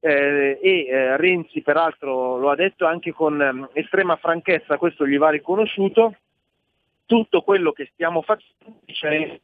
[0.00, 5.18] eh, e eh, Renzi peraltro lo ha detto anche con ehm, estrema franchezza, questo gli
[5.18, 6.14] va riconosciuto,
[7.06, 9.40] tutto quello che stiamo facendo cioè,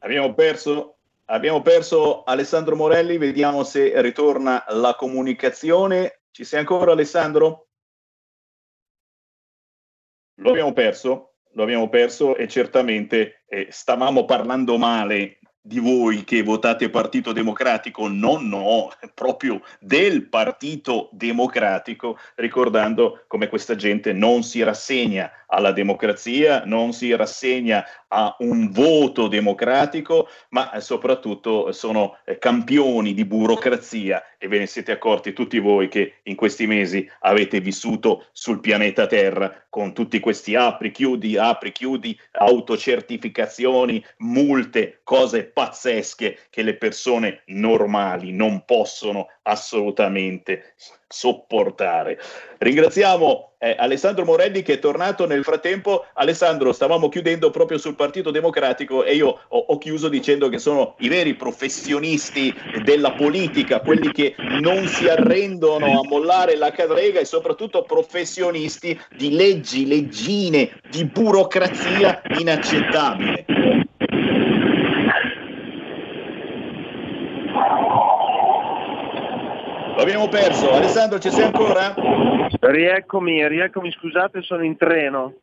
[0.00, 0.98] Abbiamo perso
[1.30, 6.20] Abbiamo perso Alessandro Morelli, vediamo se ritorna la comunicazione.
[6.30, 7.67] Ci sei ancora Alessandro?
[10.40, 16.42] Lo abbiamo perso, lo abbiamo perso e certamente eh, stavamo parlando male di voi che
[16.42, 24.62] votate Partito Democratico, no, no, proprio del Partito Democratico, ricordando come questa gente non si
[24.62, 33.14] rassegna alla democrazia, non si rassegna a un voto democratico, ma soprattutto sono eh, campioni
[33.14, 34.22] di burocrazia.
[34.38, 39.06] E ve ne siete accorti tutti voi che in questi mesi avete vissuto sul pianeta
[39.06, 47.42] Terra con tutti questi apri, chiudi, apri, chiudi, autocertificazioni, multe, cose pazzesche che le persone
[47.46, 50.74] normali non possono assolutamente
[51.08, 52.18] sopportare.
[52.58, 56.04] Ringraziamo eh, Alessandro Morelli che è tornato nel frattempo.
[56.14, 60.96] Alessandro, stavamo chiudendo proprio sul Partito Democratico e io ho, ho, chiuso dicendo che sono
[60.98, 62.54] i veri professionisti
[62.84, 69.34] della politica, quelli che non si arrendono a mollare la cadrega e soprattutto professionisti di
[69.34, 73.57] leggi, leggine, di burocrazia inaccettabile.
[80.08, 80.72] Abbiamo perso.
[80.72, 81.94] Alessandro, ci sei ancora?
[82.60, 85.34] Rieccomi, rieccomi, scusate, sono in treno.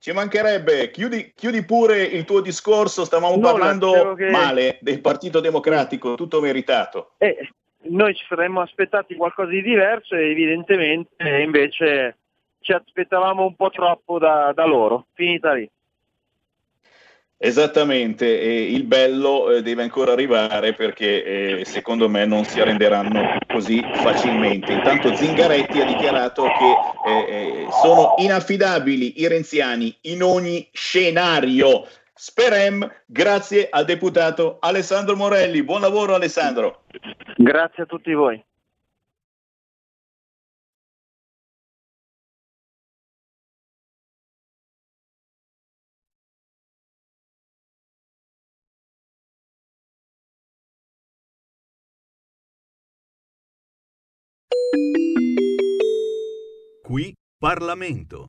[0.00, 4.28] Ci mancherebbe, chiudi, chiudi pure il tuo discorso, stavamo no, parlando che...
[4.28, 7.12] male del Partito Democratico, tutto meritato.
[7.18, 7.48] Eh,
[7.82, 12.16] noi ci saremmo aspettati qualcosa di diverso e evidentemente invece
[12.58, 15.06] ci aspettavamo un po' troppo da, da loro.
[15.12, 15.70] Finita lì.
[17.44, 23.36] Esattamente, e il bello eh, deve ancora arrivare perché eh, secondo me non si arrenderanno
[23.46, 24.72] così facilmente.
[24.72, 31.86] Intanto Zingaretti ha dichiarato che eh, sono inaffidabili i renziani in ogni scenario.
[32.14, 35.62] Sperem, grazie al deputato Alessandro Morelli.
[35.62, 36.84] Buon lavoro Alessandro.
[37.36, 38.42] Grazie a tutti voi.
[56.94, 58.28] qui Parlamento.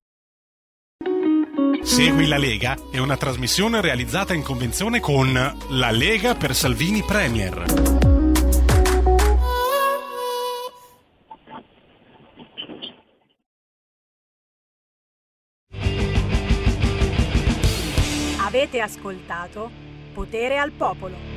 [1.84, 7.64] Segui la Lega è una trasmissione realizzata in convenzione con La Lega per Salvini Premier.
[18.40, 19.70] Avete ascoltato
[20.12, 21.35] Potere al Popolo.